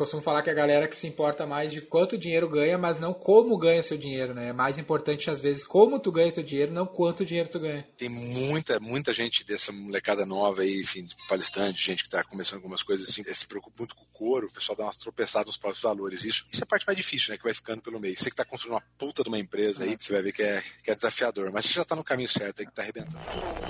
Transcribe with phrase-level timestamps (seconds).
[0.00, 3.12] Costumo falar que a galera que se importa mais de quanto dinheiro ganha, mas não
[3.12, 4.48] como ganha seu dinheiro, né?
[4.48, 7.86] É mais importante, às vezes, como tu ganha teu dinheiro, não quanto dinheiro tu ganha.
[7.98, 12.82] Tem muita, muita gente dessa molecada nova aí, enfim, palestrante, gente que tá começando algumas
[12.82, 15.82] coisas assim, se preocupa muito com o couro, o pessoal dá umas tropeçadas nos próprios
[15.82, 16.24] valores.
[16.24, 17.36] Isso, isso é a parte mais difícil, né?
[17.36, 18.16] Que vai ficando pelo meio.
[18.16, 20.62] Você que tá construindo uma puta de uma empresa aí, você vai ver que é,
[20.82, 21.52] que é desafiador.
[21.52, 23.18] Mas você já tá no caminho certo aí, que tá arrebentando.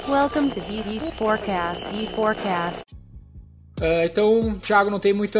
[0.09, 1.89] Welcome to VV Forecast.
[1.91, 3.10] V Forecast.
[3.81, 5.39] Uh, então, Thiago, não tem muita.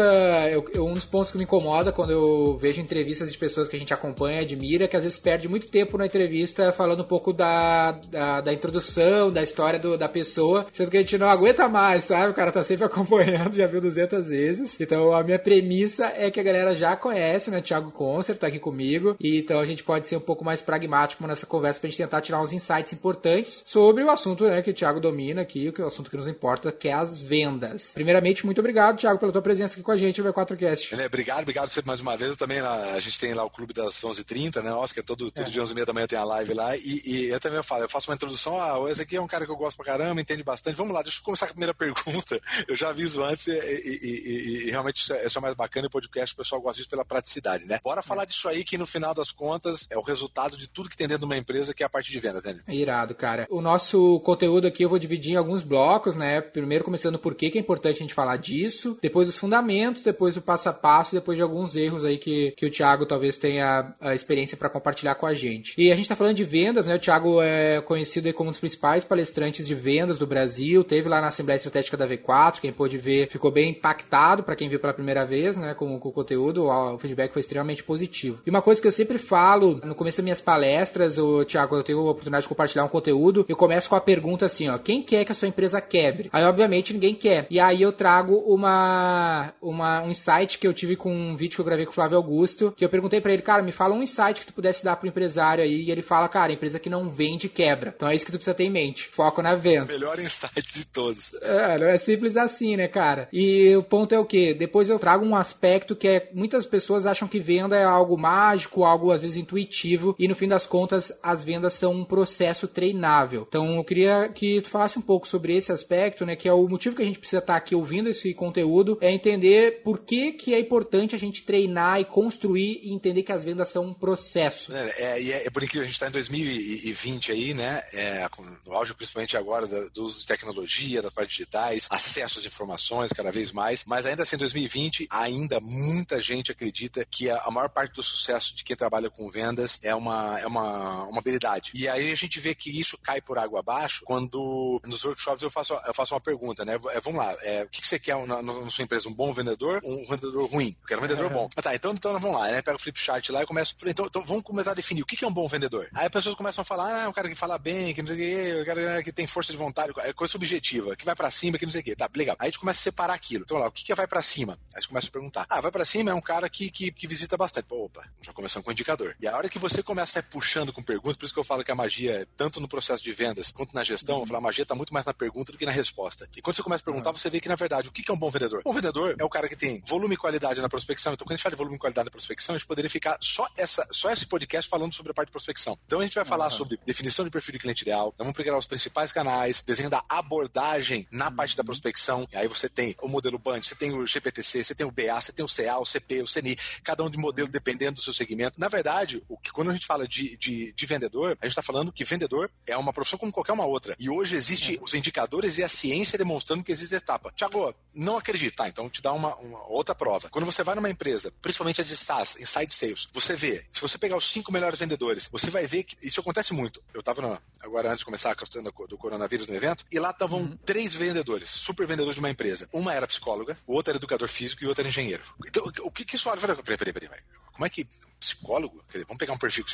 [0.51, 3.75] Eu, eu, um dos pontos que me incomoda quando eu vejo entrevistas de pessoas que
[3.75, 7.31] a gente acompanha, admira, que às vezes perde muito tempo na entrevista falando um pouco
[7.31, 11.67] da, da, da introdução, da história do, da pessoa, sendo que a gente não aguenta
[11.69, 12.31] mais, sabe?
[12.31, 14.79] O cara tá sempre acompanhando, já viu 200 vezes.
[14.79, 17.61] Então, a minha premissa é que a galera já conhece, né?
[17.61, 21.25] Thiago Concert tá aqui comigo, e então a gente pode ser um pouco mais pragmático
[21.27, 24.73] nessa conversa pra gente tentar tirar uns insights importantes sobre o assunto né, que o
[24.73, 27.91] Thiago domina aqui, é o assunto que nos importa, que é as vendas.
[27.93, 30.99] Primeiramente, muito obrigado, Thiago, pela tua presença aqui com a gente no V4Cast.
[30.99, 32.31] É, obrigado, obrigado você mais uma vez.
[32.31, 34.69] Eu também, a gente tem lá o clube das 11h30, né?
[34.69, 35.49] Nossa, que é todo, todo é.
[35.49, 36.75] dia 11h30 da manhã tem a live lá.
[36.77, 38.59] E, e, eu também falo, eu faço uma introdução.
[38.59, 40.75] Ah, esse aqui é um cara que eu gosto pra caramba, entende bastante.
[40.75, 42.39] Vamos lá, deixa eu começar com a primeira pergunta.
[42.67, 45.85] Eu já aviso antes e, e, e realmente isso é, isso é, mais bacana.
[45.85, 47.79] E o podcast, o pessoal gosta disso pela praticidade, né?
[47.83, 48.25] Bora falar é.
[48.25, 51.21] disso aí, que no final das contas é o resultado de tudo que tem dentro
[51.21, 52.59] de uma empresa, que é a parte de vendas, né?
[52.67, 53.47] Irado, cara.
[53.49, 56.41] O nosso conteúdo aqui eu vou dividir em alguns blocos, né?
[56.41, 60.41] Primeiro começando por que é importante a gente falar disso depois dos fundamentos, depois do
[60.41, 64.13] passo a passo, depois de alguns erros aí que, que o Thiago talvez tenha a
[64.13, 65.73] experiência para compartilhar com a gente.
[65.75, 66.95] E a gente está falando de vendas, né?
[66.95, 71.19] O Thiago é conhecido como um dos principais palestrantes de vendas do Brasil, teve lá
[71.19, 74.93] na Assembleia Estratégica da V4, quem pôde ver ficou bem impactado para quem viu pela
[74.93, 75.73] primeira vez, né?
[75.73, 78.39] Com, com o conteúdo, o feedback foi extremamente positivo.
[78.45, 81.83] E uma coisa que eu sempre falo no começo das minhas palestras, o Thiago, eu
[81.83, 85.01] tenho a oportunidade de compartilhar um conteúdo, eu começo com a pergunta assim, ó, quem
[85.01, 86.29] quer que a sua empresa quebre?
[86.31, 87.47] Aí, obviamente, ninguém quer.
[87.49, 91.61] E aí eu trago uma uma, um insight que eu tive com um vídeo que
[91.61, 94.03] eu gravei com o Flávio Augusto, que eu perguntei para ele, cara, me fala um
[94.03, 97.09] insight que tu pudesse dar pro empresário aí, e ele fala, cara, empresa que não
[97.09, 97.93] vende quebra.
[97.95, 99.07] Então é isso que tu precisa ter em mente.
[99.07, 99.87] Foco na venda.
[99.87, 101.33] Melhor insight de todos.
[101.41, 103.27] É, não é simples assim, né, cara?
[103.31, 104.53] E o ponto é o quê?
[104.53, 108.83] Depois eu trago um aspecto que é muitas pessoas acham que venda é algo mágico,
[108.83, 113.45] algo às vezes intuitivo, e no fim das contas as vendas são um processo treinável.
[113.47, 116.67] Então eu queria que tu falasse um pouco sobre esse aspecto, né, que é o
[116.67, 120.53] motivo que a gente precisa estar aqui ouvindo esse conteúdo, é entender por que, que
[120.53, 124.73] é importante a gente treinar e construir e entender que as vendas são um processo.
[124.73, 127.81] É, é, é, é por incrível, a gente está em 2020 aí, né?
[127.93, 128.27] É,
[128.65, 133.11] no auge principalmente agora do, do uso de tecnologia, das partes digitais, acesso às informações
[133.11, 137.51] cada vez mais, mas ainda assim em 2020 ainda muita gente acredita que a, a
[137.51, 141.71] maior parte do sucesso de quem trabalha com vendas é uma, é uma, uma habilidade.
[141.73, 145.51] E aí a gente vê que isso cai por água abaixo quando nos workshops eu
[145.51, 146.79] faço, eu faço uma pergunta, né?
[146.91, 149.09] É, vamos lá, é, o que, que você quer na, na sua empresa?
[149.09, 150.75] Um bom vendedor, um vendedor ruim.
[150.81, 151.49] Eu quero um vendedor bom.
[151.55, 152.61] Ah, tá, então, então vamos lá, né?
[152.61, 153.73] Pega o flip chart lá e começa.
[153.85, 155.89] Então, então vamos começar a definir o que é um bom vendedor.
[155.93, 158.07] Aí as pessoas começam a falar, ah, é um cara que fala bem, que não
[158.09, 161.15] sei o quê, o cara que tem força de vontade, é coisa subjetiva, que vai
[161.15, 161.95] para cima, que não sei o quê.
[161.95, 162.35] Tá, legal.
[162.39, 163.43] Aí a gente começa a separar aquilo.
[163.43, 164.57] Então lá, o que é vai para cima?
[164.73, 165.45] Aí você começa a perguntar.
[165.49, 167.65] Ah, vai para cima é um cara que, que, que visita bastante.
[167.65, 169.15] Pô, opa, já começamos com o indicador.
[169.19, 171.43] E a hora que você começa a ir puxando com perguntas, por isso que eu
[171.43, 174.21] falo que a magia, é tanto no processo de vendas quanto na gestão, uhum.
[174.21, 176.27] eu falo, a magia tá muito mais na pergunta do que na resposta.
[176.35, 177.15] E quando você começa a perguntar, uhum.
[177.15, 178.59] você vê que, na verdade, o que é um bom vendedor?
[178.59, 181.13] Um bom vendedor é o cara que tem volume e qualidade na prospecção.
[181.13, 183.17] Então, quando a gente fala de volume e qualidade na prospecção, a gente poderia ficar
[183.21, 185.77] só, essa, só esse podcast falando sobre a parte de prospecção.
[185.85, 186.51] Então, a gente vai falar uhum.
[186.51, 191.07] sobre definição de perfil de cliente ideal, vamos pegar os principais canais, desenho da abordagem
[191.11, 191.35] na uhum.
[191.35, 192.27] parte da prospecção.
[192.31, 195.19] E aí você tem o modelo BAND, você tem o GPTC, você tem o BA,
[195.19, 198.13] você tem o CA, o CP, o CNI, cada um de modelo dependendo do seu
[198.13, 198.59] segmento.
[198.59, 201.61] Na verdade, o que quando a gente fala de, de, de vendedor, a gente está
[201.61, 203.95] falando que vendedor é uma profissão como qualquer uma outra.
[203.99, 204.83] E hoje existe uhum.
[204.83, 207.31] os indicadores e a ciência demonstrando que existe etapa.
[207.35, 207.60] Tiago,
[207.93, 208.55] não acredito.
[208.55, 210.29] Tá, então te dá uma, uma outra prova.
[210.29, 213.97] Quando você vai numa empresa, principalmente a de SaaS, Inside Sales, você vê, se você
[213.97, 216.81] pegar os cinco melhores vendedores, você vai ver que isso acontece muito.
[216.93, 220.11] Eu estava agora antes de começar a questão do, do coronavírus no evento, e lá
[220.11, 220.57] estavam uhum.
[220.65, 222.67] três vendedores, super vendedores de uma empresa.
[222.71, 225.23] Uma era psicóloga, o outro era educador físico e o outro era engenheiro.
[225.47, 226.39] Então, o que, que isso olha?
[226.39, 227.19] Peraí, peraí, peraí.
[227.53, 227.87] Como é que
[228.21, 229.65] psicólogo, dizer, vamos pegar um perfil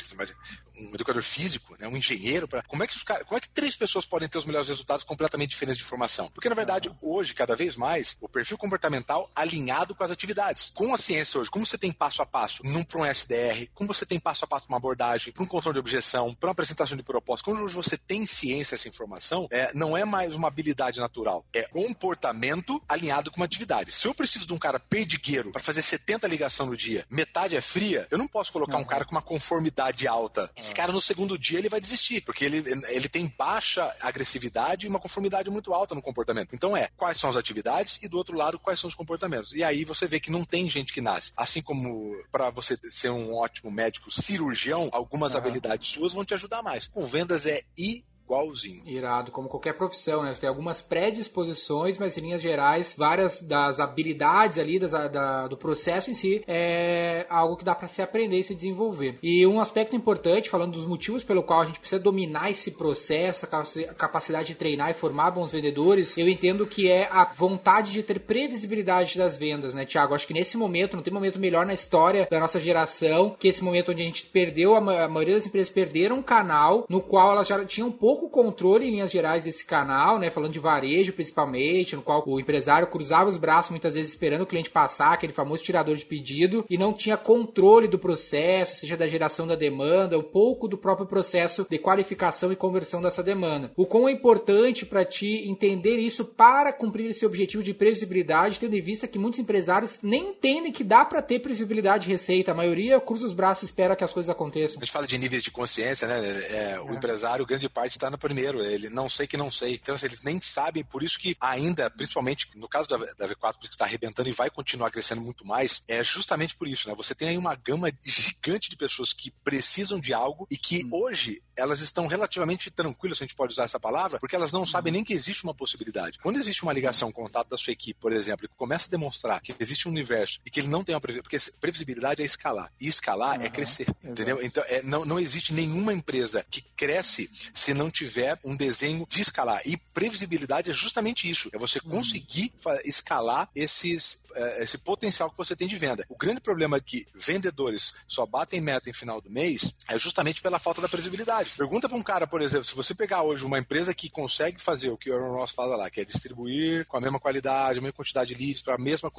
[0.80, 3.76] um educador físico, né, um engenheiro, para como é que os como é que três
[3.76, 6.30] pessoas podem ter os melhores resultados completamente diferentes de formação?
[6.30, 10.70] Porque na verdade, hoje, cada vez mais, o perfil comportamental alinhado com as atividades.
[10.74, 13.92] Com a ciência hoje, como você tem passo a passo num para um SDR, como
[13.92, 16.52] você tem passo a passo para uma abordagem, para um controle de objeção, para uma
[16.52, 20.48] apresentação de proposta, quando hoje você tem ciência essa informação, é, não é mais uma
[20.48, 23.92] habilidade natural, é comportamento alinhado com uma atividade.
[23.92, 27.60] Se eu preciso de um cara perdigueiro para fazer 70 ligações no dia, metade é
[27.60, 28.82] fria, eu não posso colocar uhum.
[28.82, 30.50] um cara com uma conformidade alta.
[30.56, 34.88] Esse cara no segundo dia ele vai desistir, porque ele, ele tem baixa agressividade e
[34.88, 36.54] uma conformidade muito alta no comportamento.
[36.54, 39.52] Então é, quais são as atividades e do outro lado, quais são os comportamentos.
[39.52, 41.32] E aí você vê que não tem gente que nasce.
[41.36, 45.38] Assim como para você ser um ótimo médico cirurgião, algumas uhum.
[45.38, 46.86] habilidades suas vão te ajudar mais.
[46.86, 48.82] Com vendas é i igualzinho.
[48.86, 50.34] Irado, como qualquer profissão, né?
[50.34, 55.56] Você tem algumas predisposições, mas em linhas gerais, várias das habilidades ali, das, da, do
[55.56, 59.18] processo em si, é algo que dá para se aprender e se desenvolver.
[59.22, 63.46] E um aspecto importante, falando dos motivos pelo qual a gente precisa dominar esse processo,
[63.46, 68.02] a capacidade de treinar e formar bons vendedores, eu entendo que é a vontade de
[68.02, 70.14] ter previsibilidade das vendas, né, Tiago?
[70.14, 73.64] Acho que nesse momento, não tem momento melhor na história da nossa geração que esse
[73.64, 77.48] momento onde a gente perdeu, a maioria das empresas perderam um canal no qual elas
[77.48, 80.30] já tinham pouco pouco controle em linhas gerais desse canal, né?
[80.30, 84.46] Falando de varejo principalmente, no qual o empresário cruzava os braços muitas vezes esperando o
[84.46, 89.06] cliente passar, aquele famoso tirador de pedido, e não tinha controle do processo, seja da
[89.06, 93.70] geração da demanda, um pouco do próprio processo de qualificação e conversão dessa demanda.
[93.76, 98.74] O quão é importante para ti entender isso para cumprir esse objetivo de previsibilidade, tendo
[98.74, 102.52] em vista que muitos empresários nem entendem que dá para ter previsibilidade de receita.
[102.52, 104.78] A maioria cruza os braços e espera que as coisas aconteçam.
[104.80, 106.18] A gente fala de níveis de consciência, né?
[106.50, 106.96] É, o é.
[106.96, 108.62] empresário, grande parte está no primeiro.
[108.64, 109.74] Ele não sei que não sei.
[109.74, 113.58] Então, assim, eles nem sabem, por isso que ainda, principalmente no caso da, da V4,
[113.60, 116.94] que está arrebentando e vai continuar crescendo muito mais, é justamente por isso, né?
[116.96, 120.90] Você tem aí uma gama gigante de pessoas que precisam de algo e que hum.
[120.92, 124.64] hoje elas estão relativamente tranquilas, se a gente pode usar essa palavra, porque elas não
[124.64, 126.18] sabem nem que existe uma possibilidade.
[126.22, 129.40] Quando existe uma ligação, um contato da sua equipe, por exemplo, que começa a demonstrar
[129.40, 132.72] que existe um universo e que ele não tem uma previsibilidade, porque previsibilidade é escalar.
[132.80, 134.06] E escalar uhum, é crescer, exato.
[134.06, 134.38] entendeu?
[134.42, 139.20] Então, é, não, não existe nenhuma empresa que cresce se não tiver um desenho de
[139.20, 139.60] escalar.
[139.66, 141.90] E previsibilidade é justamente isso, é você uhum.
[141.90, 142.52] conseguir
[142.84, 144.20] escalar esses
[144.58, 146.04] esse potencial que você tem de venda.
[146.08, 150.42] O grande problema é que vendedores só batem meta em final do mês é justamente
[150.42, 151.52] pela falta da previsibilidade.
[151.56, 154.90] Pergunta para um cara, por exemplo, se você pegar hoje uma empresa que consegue fazer
[154.90, 157.82] o que o Aaron Ross fala lá, que é distribuir com a mesma qualidade, a
[157.82, 159.10] mesma quantidade de leads para a mesma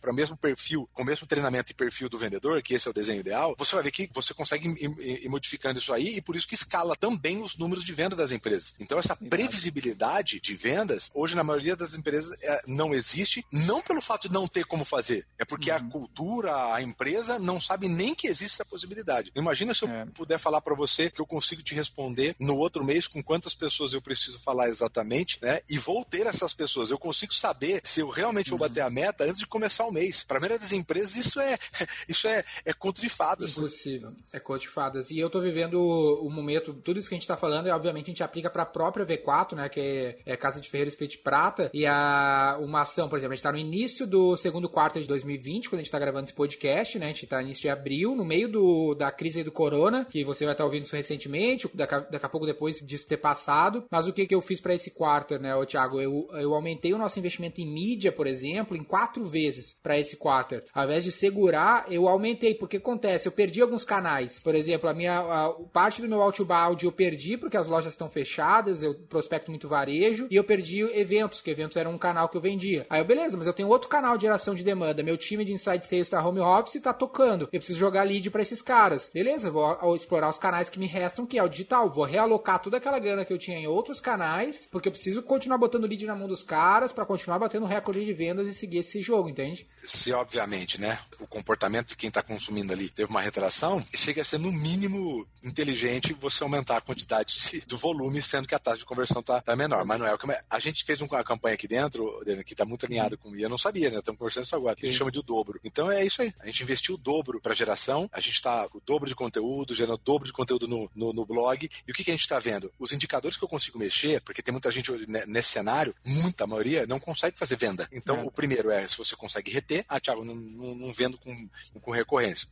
[0.00, 2.90] para o mesmo perfil, com o mesmo treinamento e perfil do vendedor, que esse é
[2.90, 6.22] o desenho ideal, você vai ver que você consegue ir, ir modificando isso aí e
[6.22, 8.74] por isso que escala também os números de venda das empresas.
[8.80, 14.00] Então essa previsibilidade de vendas hoje na maioria das empresas é, não existe, não pelo
[14.00, 15.26] fato de não ter como fazer.
[15.38, 15.76] É porque uhum.
[15.76, 19.32] a cultura, a empresa não sabe nem que existe essa possibilidade.
[19.34, 20.04] Imagina se eu é.
[20.06, 23.94] puder falar para você que eu consigo te responder no outro mês com quantas pessoas
[23.94, 25.60] eu preciso falar exatamente, né?
[25.70, 26.90] E vou ter essas pessoas.
[26.90, 30.22] Eu consigo saber se eu realmente vou bater a meta antes de começar o mês.
[30.22, 31.56] Para a maioria das empresas isso é
[32.06, 33.56] isso é, é conto de fadas.
[33.56, 34.10] Impossível.
[34.34, 35.10] É conto de fadas.
[35.10, 38.10] E eu tô vivendo o momento, tudo isso que a gente tá falando, obviamente a
[38.10, 39.68] gente aplica para a própria V4, né?
[39.68, 41.70] Que é, é Casa de Ferreira Espírito Prata.
[41.72, 45.00] E a uma ação, por exemplo, a gente tá no início do do segundo quarto
[45.00, 47.06] de 2020, quando a gente está gravando esse podcast, né?
[47.06, 50.44] A gente está início de abril, no meio do, da crise do corona, que você
[50.44, 53.84] vai estar tá ouvindo isso recentemente, daqui daqui a pouco depois disso ter passado.
[53.90, 56.00] Mas o que, que eu fiz para esse quarto, né, Thiago?
[56.00, 60.16] Eu, eu aumentei o nosso investimento em mídia, por exemplo, em quatro vezes para esse
[60.16, 60.62] quarto.
[60.72, 64.40] Ao invés de segurar, eu aumentei, porque acontece, eu perdi alguns canais.
[64.42, 68.08] Por exemplo, a minha a, parte do meu outbound eu perdi porque as lojas estão
[68.08, 72.36] fechadas, eu prospecto muito varejo, e eu perdi eventos, que eventos eram um canal que
[72.36, 72.86] eu vendia.
[72.88, 75.02] Aí eu, beleza, mas eu tenho outro canal de geração de demanda.
[75.02, 77.48] Meu time de inside sales está home office e tá tocando.
[77.52, 79.10] Eu preciso jogar lead para esses caras.
[79.12, 81.90] Beleza, vou explorar os canais que me restam, que é o digital.
[81.90, 85.58] Vou realocar toda aquela grana que eu tinha em outros canais, porque eu preciso continuar
[85.58, 89.02] botando lead na mão dos caras para continuar batendo recorde de vendas e seguir esse
[89.02, 89.66] jogo, entende?
[89.68, 94.24] Se, obviamente, né, o comportamento de quem está consumindo ali teve uma retração, chega a
[94.24, 98.78] ser no mínimo inteligente você aumentar a quantidade de, do volume, sendo que a taxa
[98.78, 99.84] de conversão tá, tá menor.
[99.84, 100.26] Mas não é o que.
[100.50, 103.34] A gente fez uma campanha aqui dentro, que está muito alinhada com.
[103.36, 104.00] E eu não sabia, né?
[104.06, 105.58] Estamos conversando isso agora, que a gente chama de o dobro.
[105.64, 106.32] Então é isso aí.
[106.38, 109.94] A gente investiu o dobro para geração, a gente está o dobro de conteúdo, gerando
[109.94, 111.68] o dobro de conteúdo no, no, no blog.
[111.86, 112.72] E o que, que a gente está vendo?
[112.78, 114.92] Os indicadores que eu consigo mexer, porque tem muita gente
[115.26, 117.88] nesse cenário, muita maioria, não consegue fazer venda.
[117.90, 119.84] Então, o primeiro é se você consegue reter.
[119.88, 121.48] Ah, Thiago, não, não, não vendo com,
[121.80, 122.46] com recorrência.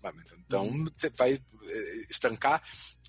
[0.45, 0.89] Então, uhum.
[0.97, 2.63] você vai eh, estancar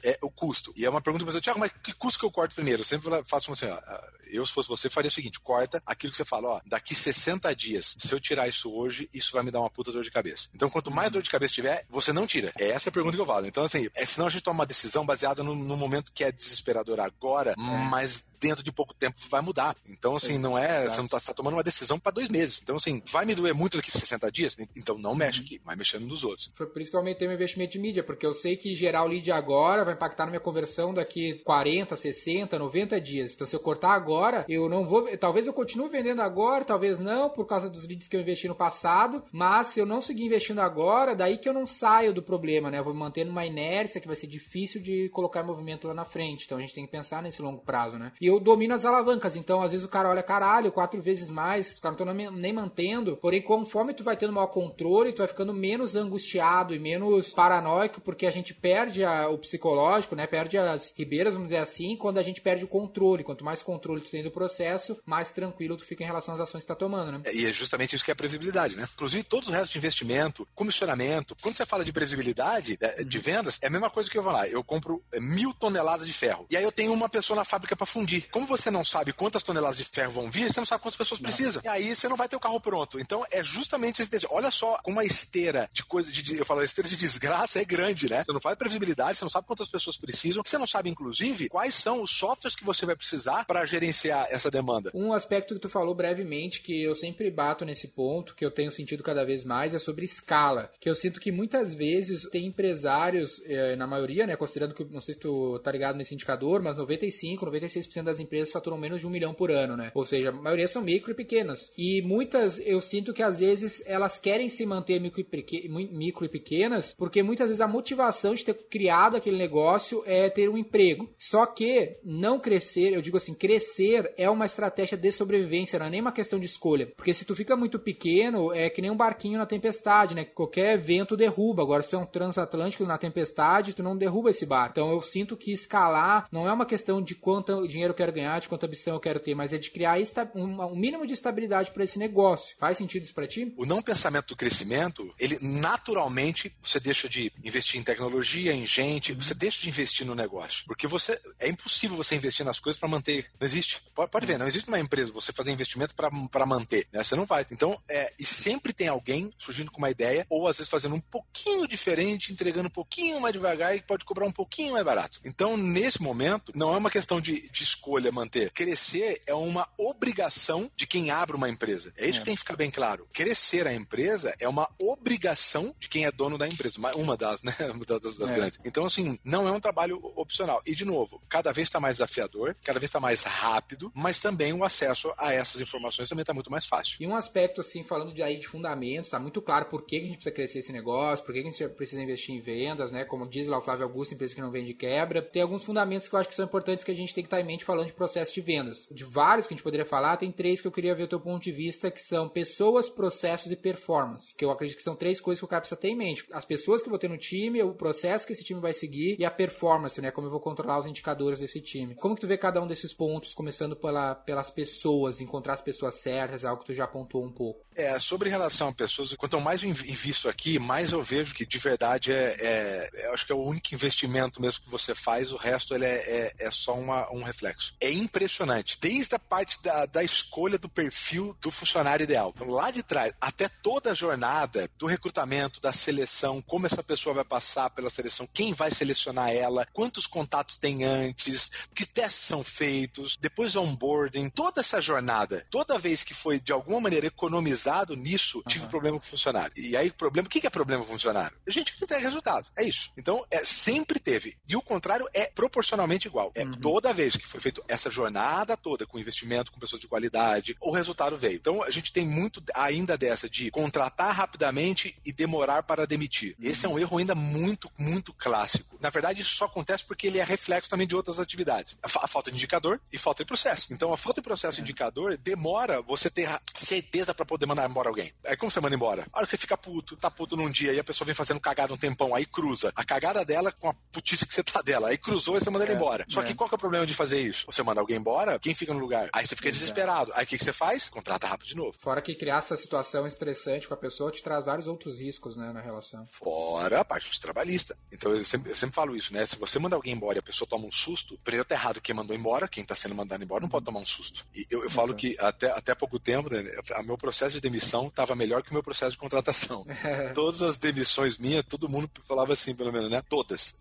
[0.05, 0.71] é o custo.
[0.75, 2.81] E é uma pergunta para você, Tiago, mas que custo que eu corto primeiro?
[2.81, 3.79] Eu sempre faço assim, ó,
[4.27, 7.53] eu se fosse você faria o seguinte, corta aquilo que você fala, ó, daqui 60
[7.55, 10.49] dias, se eu tirar isso hoje, isso vai me dar uma puta dor de cabeça.
[10.53, 12.53] Então, quanto mais dor de cabeça tiver, você não tira.
[12.59, 13.47] É essa a pergunta que eu falo.
[13.47, 16.31] Então, assim, é, senão a gente toma uma decisão baseada no, no momento que é
[16.31, 17.55] desesperador agora, é.
[17.89, 19.75] mas dentro de pouco tempo vai mudar.
[19.89, 20.87] Então, assim, não é.
[20.87, 22.59] Você não está tá tomando uma decisão para dois meses.
[22.61, 24.55] Então, assim, vai me doer muito daqui 60 dias?
[24.75, 26.51] Então não mexe aqui, vai mexendo nos outros.
[26.55, 29.03] Foi por isso que eu aumentei meu investimento de mídia, porque eu sei que gerar
[29.03, 33.33] o lead agora vai impactar na minha conversão daqui 40, 60, 90 dias.
[33.33, 35.17] Então, se eu cortar agora, eu não vou.
[35.17, 38.55] Talvez eu continue vendendo agora, talvez não, por causa dos leads que eu investi no
[38.55, 39.23] passado.
[39.31, 42.77] Mas se eu não seguir investindo agora, daí que eu não saio do problema, né?
[42.77, 46.45] Eu vou manter uma inércia que vai ser difícil de colocar movimento lá na frente.
[46.45, 48.11] Então a gente tem que pensar nesse longo prazo, né?
[48.19, 51.73] E eu domino as alavancas, então às vezes o cara olha, caralho, quatro vezes mais,
[51.73, 53.17] os caras não estão nem mantendo.
[53.17, 58.01] Porém, conforme tu vai tendo maior controle, tu vai ficando menos angustiado e menos paranoico,
[58.01, 60.27] porque a gente perde a, o psicológico, né?
[60.27, 63.23] Perde as ribeiras, vamos dizer assim, quando a gente perde o controle.
[63.23, 66.63] Quanto mais controle tu tem do processo, mais tranquilo tu fica em relação às ações
[66.63, 67.21] que tá tomando, né?
[67.33, 68.87] E é justamente isso que é a previsibilidade, né?
[68.93, 73.59] Inclusive, todos os restos de investimento, comissionamento, quando você fala de previsibilidade é, de vendas,
[73.61, 74.47] é a mesma coisa que eu vou lá.
[74.47, 76.45] Eu compro mil toneladas de ferro.
[76.49, 78.14] E aí eu tenho uma pessoa na fábrica para fundir.
[78.21, 81.21] Como você não sabe quantas toneladas de ferro vão vir, você não sabe quantas pessoas
[81.21, 81.27] não.
[81.27, 81.61] precisam.
[81.63, 82.99] E aí você não vai ter o carro pronto.
[82.99, 86.65] Então é justamente esse Olha só como a esteira de coisa, de, eu falo, a
[86.65, 88.23] esteira de desgraça é grande, né?
[88.25, 91.75] Você não faz previsibilidade, você não sabe quantas pessoas precisam, você não sabe, inclusive, quais
[91.75, 94.91] são os softwares que você vai precisar para gerenciar essa demanda.
[94.93, 98.71] Um aspecto que tu falou brevemente, que eu sempre bato nesse ponto, que eu tenho
[98.71, 100.71] sentido cada vez mais, é sobre escala.
[100.79, 104.35] Que eu sinto que muitas vezes tem empresários, eh, na maioria, né?
[104.35, 108.51] Considerando que, não sei se tu tá ligado nesse indicador, mas 95, 96% das empresas
[108.51, 109.91] faturam menos de um milhão por ano, né?
[109.93, 111.71] Ou seja, a maioria são micro e pequenas.
[111.77, 116.29] E muitas, eu sinto que às vezes elas querem se manter micro e, micro e
[116.29, 121.09] pequenas, porque muitas vezes a motivação de ter criado aquele negócio é ter um emprego.
[121.17, 125.89] Só que não crescer, eu digo assim, crescer é uma estratégia de sobrevivência, não é
[125.89, 126.87] nem uma questão de escolha.
[126.95, 130.25] Porque se tu fica muito pequeno, é que nem um barquinho na tempestade, né?
[130.25, 131.63] Qualquer vento derruba.
[131.63, 134.71] Agora, se tu é um transatlântico na tempestade, tu não derruba esse barco.
[134.71, 138.47] Então eu sinto que escalar não é uma questão de quanto dinheiro quero ganhar, de
[138.47, 139.97] quanta ambição eu quero ter, mas é de criar
[140.35, 142.55] um mínimo de estabilidade para esse negócio.
[142.59, 143.53] Faz sentido isso para ti?
[143.57, 149.13] O não pensamento do crescimento, ele naturalmente você deixa de investir em tecnologia, em gente,
[149.13, 150.65] você deixa de investir no negócio.
[150.65, 153.31] Porque você é impossível você investir nas coisas para manter.
[153.39, 153.81] Não existe.
[153.93, 156.87] Pode, pode, ver, não existe uma empresa você fazer investimento para manter.
[156.91, 157.03] Né?
[157.03, 157.45] Você não vai.
[157.51, 160.99] Então, é, e sempre tem alguém surgindo com uma ideia, ou às vezes fazendo um
[160.99, 165.19] pouquinho diferente, entregando um pouquinho mais devagar e pode cobrar um pouquinho mais barato.
[165.23, 168.51] Então, nesse momento, não é uma questão de, de escolha manter.
[168.51, 171.93] Crescer é uma obrigação de quem abre uma empresa.
[171.97, 172.19] É isso é.
[172.19, 173.07] que tem que ficar bem claro.
[173.13, 176.79] Crescer a empresa é uma obrigação de quem é dono da empresa.
[176.95, 177.53] Uma das, né?
[177.87, 178.35] das, das é.
[178.35, 178.59] grandes.
[178.65, 180.61] Então, assim, não é um trabalho opcional.
[180.65, 184.53] E, de novo, cada vez está mais desafiador, cada vez está mais rápido, mas também
[184.53, 186.97] o acesso a essas informações também está muito mais fácil.
[186.99, 190.01] E um aspecto, assim, falando de aí de fundamentos, está muito claro por que a
[190.01, 193.05] gente precisa crescer esse negócio, por que a gente precisa investir em vendas, né?
[193.05, 195.21] Como diz lá o Flávio Augusto, empresa que não vende quebra.
[195.21, 197.39] Tem alguns fundamentos que eu acho que são importantes que a gente tem que estar
[197.39, 198.87] em mente falando de processo de vendas.
[198.91, 201.19] De vários que a gente poderia falar, tem três que eu queria ver o teu
[201.19, 204.33] ponto de vista, que são pessoas, processos e performance.
[204.35, 206.25] Que eu acredito que são três coisas que o cara precisa ter em mente.
[206.31, 209.17] As pessoas que eu vou ter no time, o processo que esse time vai seguir
[209.19, 210.11] e a performance, né?
[210.11, 211.95] Como eu vou controlar os indicadores desse time.
[211.95, 215.95] Como que tu vê cada um desses pontos, começando pela, pelas pessoas, encontrar as pessoas
[215.95, 217.65] certas, é algo que tu já apontou um pouco?
[217.75, 221.57] É, sobre relação a pessoas, quanto mais eu invisto aqui, mais eu vejo que de
[221.57, 225.73] verdade é, é, acho que é o único investimento mesmo que você faz, o resto
[225.73, 227.64] ele é, é, é só uma, um reflexo.
[227.79, 232.33] É impressionante, desde a parte da, da escolha do perfil do funcionário ideal.
[232.35, 237.15] Então, lá de trás, até toda a jornada do recrutamento, da seleção, como essa pessoa
[237.15, 242.43] vai passar pela seleção, quem vai selecionar ela, quantos contatos tem antes, que testes são
[242.43, 247.95] feitos, depois o onboarding, toda essa jornada, toda vez que foi de alguma maneira economizado
[247.95, 249.53] nisso, tive problema com o funcionário.
[249.57, 251.37] E aí, problema, o que é problema com o funcionário?
[251.47, 252.47] A gente que entrega resultado.
[252.55, 252.91] É isso.
[252.97, 254.35] Então, é, sempre teve.
[254.47, 256.31] E o contrário é proporcionalmente igual.
[256.35, 256.53] É uhum.
[256.53, 260.71] toda vez que foi feito essa jornada toda com investimento, com pessoas de qualidade, o
[260.71, 261.35] resultado veio.
[261.35, 266.35] Então, a gente tem muito ainda dessa de contratar rapidamente e demorar para demitir.
[266.39, 266.49] Uhum.
[266.49, 268.77] Esse é um erro ainda muito, muito clássico.
[268.79, 271.77] Na verdade, isso só acontece porque ele é reflexo também de outras atividades.
[271.83, 273.73] A, falta de indicador e falta de processo.
[273.73, 274.61] Então, a falta de processo é.
[274.61, 278.11] indicador demora você ter certeza para poder mandar embora alguém.
[278.23, 279.05] É como você manda embora.
[279.11, 281.39] A hora que você fica puto, tá puto num dia e a pessoa vem fazendo
[281.39, 282.71] cagada um tempão, aí cruza.
[282.75, 284.89] A cagada dela com a putice que você tá dela.
[284.89, 286.05] Aí cruzou e você manda é, ele embora.
[286.09, 286.25] Só é.
[286.25, 287.44] que qual que é o problema de fazer isso?
[287.45, 289.09] Você manda alguém embora, quem fica no lugar?
[289.13, 290.11] Aí você fica desesperado.
[290.15, 290.89] Aí o que, que você faz?
[290.89, 291.75] Contrata rápido de novo.
[291.79, 295.51] Fora que criar essa situação estressante com a pessoa te traz vários outros riscos, né,
[295.51, 296.05] na relação.
[296.11, 297.77] Fora a parte trabalhista.
[297.91, 299.25] Então eu sempre, eu sempre falo isso, né?
[299.25, 301.95] Se você manda alguém embora e a pessoa toma um susto, primeiro tá errado quem
[301.95, 304.25] mandou embora, quem tá sendo mandado embora não pode tomar um susto.
[304.35, 304.97] E eu, eu falo uhum.
[304.97, 306.43] que até, até pouco tempo, né,
[306.79, 309.65] o meu processo de demissão estava melhor que o meu processo de contratação.
[310.13, 313.01] Todas as demissões minhas, todo mundo falava assim, pelo menos, né?
[313.07, 313.55] Todas.